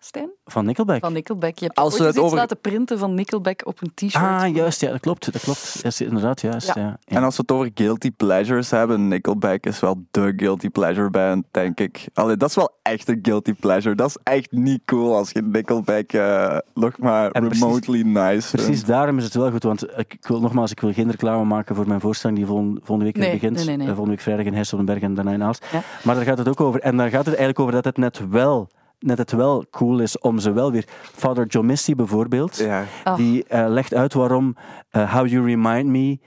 [0.00, 0.30] Stijn?
[0.44, 1.00] Van Nickelback?
[1.00, 1.58] Van Nickelback.
[1.58, 4.14] Je hebt Als ooit het iets over- laten printen van Nickelback op een t-shirt.
[4.24, 5.32] Ah, juist, ja, dat klopt.
[5.32, 6.00] Dat klopt.
[6.00, 6.66] Inderdaad, juist.
[6.66, 6.74] Ja.
[6.76, 6.98] Ja.
[7.04, 7.16] Ja.
[7.16, 11.44] En als we het over guilty pleasures hebben, Nickelback is wel de guilty pleasure band,
[11.50, 12.06] denk ik.
[12.14, 13.94] Allee, dat is wel echt een guilty pleasure.
[13.94, 18.48] Dat is echt niet cool als je Nickelback eh, nog maar En precies- remotely nice
[18.48, 18.66] vindt.
[18.66, 21.44] Precies daarom is het wel goed, want ik, ik wil nogmaals, ik wil geen reclame
[21.44, 23.56] maken voor mijn voorstelling die volgende, volgende week weer Nee, begint.
[23.56, 23.86] nee, nee, nee.
[23.86, 25.66] Eh, volgende week vrijdag in Hesselberg en daarna in Aalst.
[25.72, 25.82] Ja.
[26.04, 26.80] Maar daar gaat het ook over.
[26.80, 28.68] En daar gaat het eigenlijk over dat het net wel
[28.98, 30.84] net het wel cool is om ze wel weer...
[31.02, 32.84] Father John Misty bijvoorbeeld, Ja.
[33.16, 34.56] Die eh, legt uit waarom
[34.90, 36.18] eh, How You Remind Me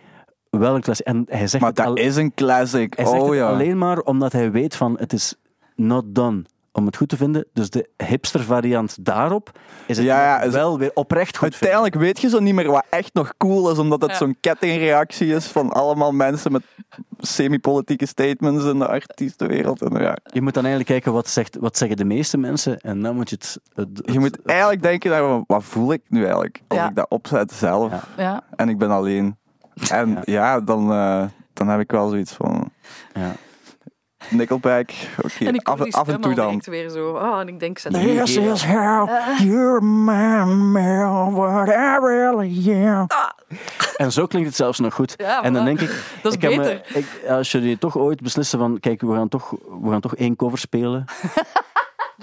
[0.50, 1.04] wel een klas...
[1.04, 2.96] En hij zegt Maar dat al- is een classic.
[2.96, 3.48] hij zegt oh het ja.
[3.50, 5.36] alleen maar omdat hij weet van het is
[5.76, 6.44] not done
[6.78, 7.46] om het goed te vinden.
[7.54, 9.52] Dus de hipster variant daarop
[9.86, 12.72] is het Ja, ja, is- wel weer oprecht goed Uiteindelijk weet je zo niet meer
[12.72, 14.18] wat echt nog cool is, omdat het Ja.
[14.18, 16.64] zo'n kettingreactie is van allemaal mensen met
[17.20, 19.82] semi-politieke statements in de artiestenwereld.
[19.82, 20.18] En ja.
[20.24, 23.30] Je moet dan eigenlijk kijken wat, zegt, wat zeggen de meeste mensen en dan moet
[23.30, 23.60] je het...
[23.74, 26.90] het- je moet het- eigenlijk denken, naar, wat voel ik nu eigenlijk als Ja.
[26.90, 28.04] ik dat opzet zelf Ja.
[28.18, 28.44] Ja.
[28.56, 29.38] en ik ben alleen.
[29.92, 30.22] En Ja.
[30.26, 31.24] ja, dan, eh,
[31.54, 32.72] dan heb ik wel zoiets van
[33.14, 33.32] ja.
[34.30, 34.90] Nickelback,
[35.24, 36.62] oké, En ik af, af en toe dan.
[36.66, 37.10] weer zo.
[37.12, 39.10] Oh, en ik denk, zet This is how
[39.40, 39.78] you
[41.28, 43.08] of what I really am.
[43.96, 45.14] En zo klinkt het zelfs nog goed.
[45.18, 46.04] Ja, en dan denk ik...
[46.24, 46.98] Dat is ik heb me- beter.
[46.98, 49.50] ik, als jullie toch ooit beslissen van, kijk, we gaan toch,
[49.82, 51.06] we gaan toch één cover spelen.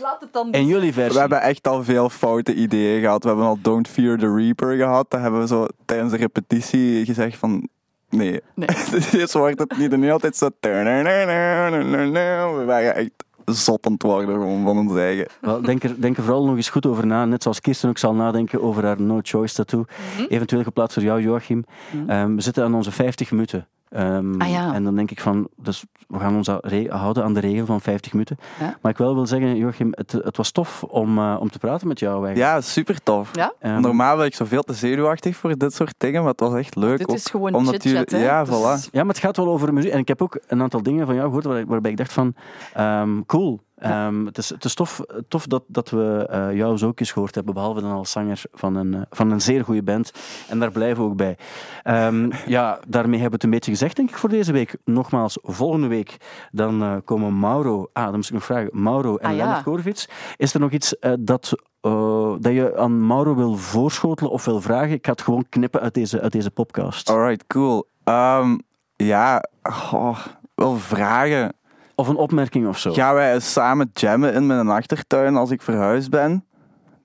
[0.00, 0.52] Laat het dan.
[0.52, 1.12] En jullie versie.
[1.12, 3.22] We hebben echt al veel foute ideeën gehad.
[3.22, 5.10] We hebben al Don't Fear the Reaper gehad.
[5.10, 7.68] Daar hebben we zo tijdens de repetitie gezegd van...
[8.16, 8.68] Nee, Nee.
[9.10, 9.92] dit wordt het niet.
[9.92, 10.50] En nu altijd zo...
[10.60, 13.10] We waren echt
[13.44, 15.26] zot aan het worden gewoon van ons eigen.
[15.40, 17.24] Wel, denk, er, denk er vooral nog eens goed over na.
[17.24, 19.84] Net zoals Kirsten ook zal nadenken over haar No Choice tattoo.
[20.16, 20.26] Mhm.
[20.28, 21.64] Eventueel geplaatst door jou, Joachim.
[22.06, 23.66] Ehm, we zitten aan onze 50 minuten.
[23.94, 24.74] Ehm, Ah, ja.
[24.74, 26.48] En dan denk ik van, dus we gaan ons
[26.88, 28.38] houden aan de regel van 50 minuten.
[28.60, 28.76] Ja.
[28.82, 31.88] Maar ik wel wil zeggen, Joachim, het, het was tof om, eh, om te praten
[31.88, 32.54] met jou eigenlijk.
[32.54, 33.30] Ja, super tof.
[33.32, 33.52] Ja?
[33.58, 36.76] Ehm, Normaal ben ik zoveel te zenuwachtig voor dit soort dingen, maar het was echt
[36.76, 36.98] leuk.
[36.98, 38.24] Dit ook, is gewoon omdat hè?
[38.24, 38.90] Ja, Dus- voilà.
[38.92, 39.92] Ja, maar het gaat wel over muziek.
[39.92, 42.34] En ik heb ook een aantal dingen van jou gehoord waar- waarbij ik dacht van,
[42.74, 43.60] ehm, cool.
[43.76, 47.12] Ehm, het, is, het is tof, tof dat, dat we eh, jou zo ook eens
[47.12, 50.12] gehoord hebben, behalve dan als zanger van een, eh, van een zeer goede band.
[50.48, 51.36] En daar blijven we ook bij.
[51.82, 54.76] Ehm, ja, daarmee hebben we het een beetje gezegd, denk ik, voor deze week.
[54.84, 56.16] Nogmaals, volgende week
[56.52, 57.88] dan eh, komen Mauro...
[57.92, 58.70] Ah, dan moest ik nog vragen.
[58.72, 59.36] Mauro en Ah, ja.
[59.36, 60.08] Lennart Korvits.
[60.36, 61.52] Is er nog iets dat,
[62.38, 64.90] dat je aan Mauro wil voorschotelen of wil vragen?
[64.90, 67.10] Ik ga het gewoon knippen uit deze, uit deze podcast.
[67.10, 67.88] Alright, cool.
[68.04, 68.58] Ehm,
[68.96, 69.44] ja,
[70.54, 71.54] wel vragen.
[71.94, 72.92] Of een opmerking of zo.
[72.92, 76.44] Gaan wij samen jammen in mijn achtertuin als ik verhuisd ben?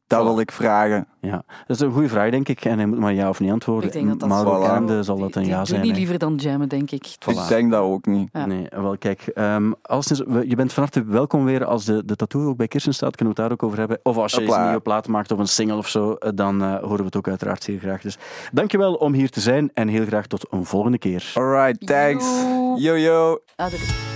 [0.07, 0.23] Dat Voilà.
[0.23, 1.07] wil ik vragen.
[1.21, 2.65] Ja, dat is een goede vraag, denk ik.
[2.65, 3.85] En hij moet maar ja of niet antwoorden.
[3.85, 4.65] Ik denk dat dat Mauro Voilà.
[4.65, 5.79] kennende zal dat een Die- ja die zijn.
[5.79, 7.05] Doe niet liever dan jammen, denk ik.
[7.05, 7.31] Voilà.
[7.41, 8.29] Ik denk dat ook niet.
[8.33, 8.45] Ja.
[8.45, 9.21] Nee, wel kijk.
[9.21, 12.93] ehm we- je bent van harte welkom weer als de, de tattoo ook bij Kirsten
[12.93, 13.15] staat.
[13.15, 13.99] Kunnen we het daar ook over hebben.
[14.03, 16.75] Of als je een nieuwe plaat maakt of een single of zo, eh, dan eh,
[16.79, 18.01] horen we het ook uiteraard zeer graag.
[18.01, 18.17] Dus
[18.51, 21.31] dankjewel om hier te zijn en heel graag tot een volgende keer.
[21.35, 22.25] Alright, thanks.
[22.75, 22.75] Yo.
[22.77, 23.37] Yo yo.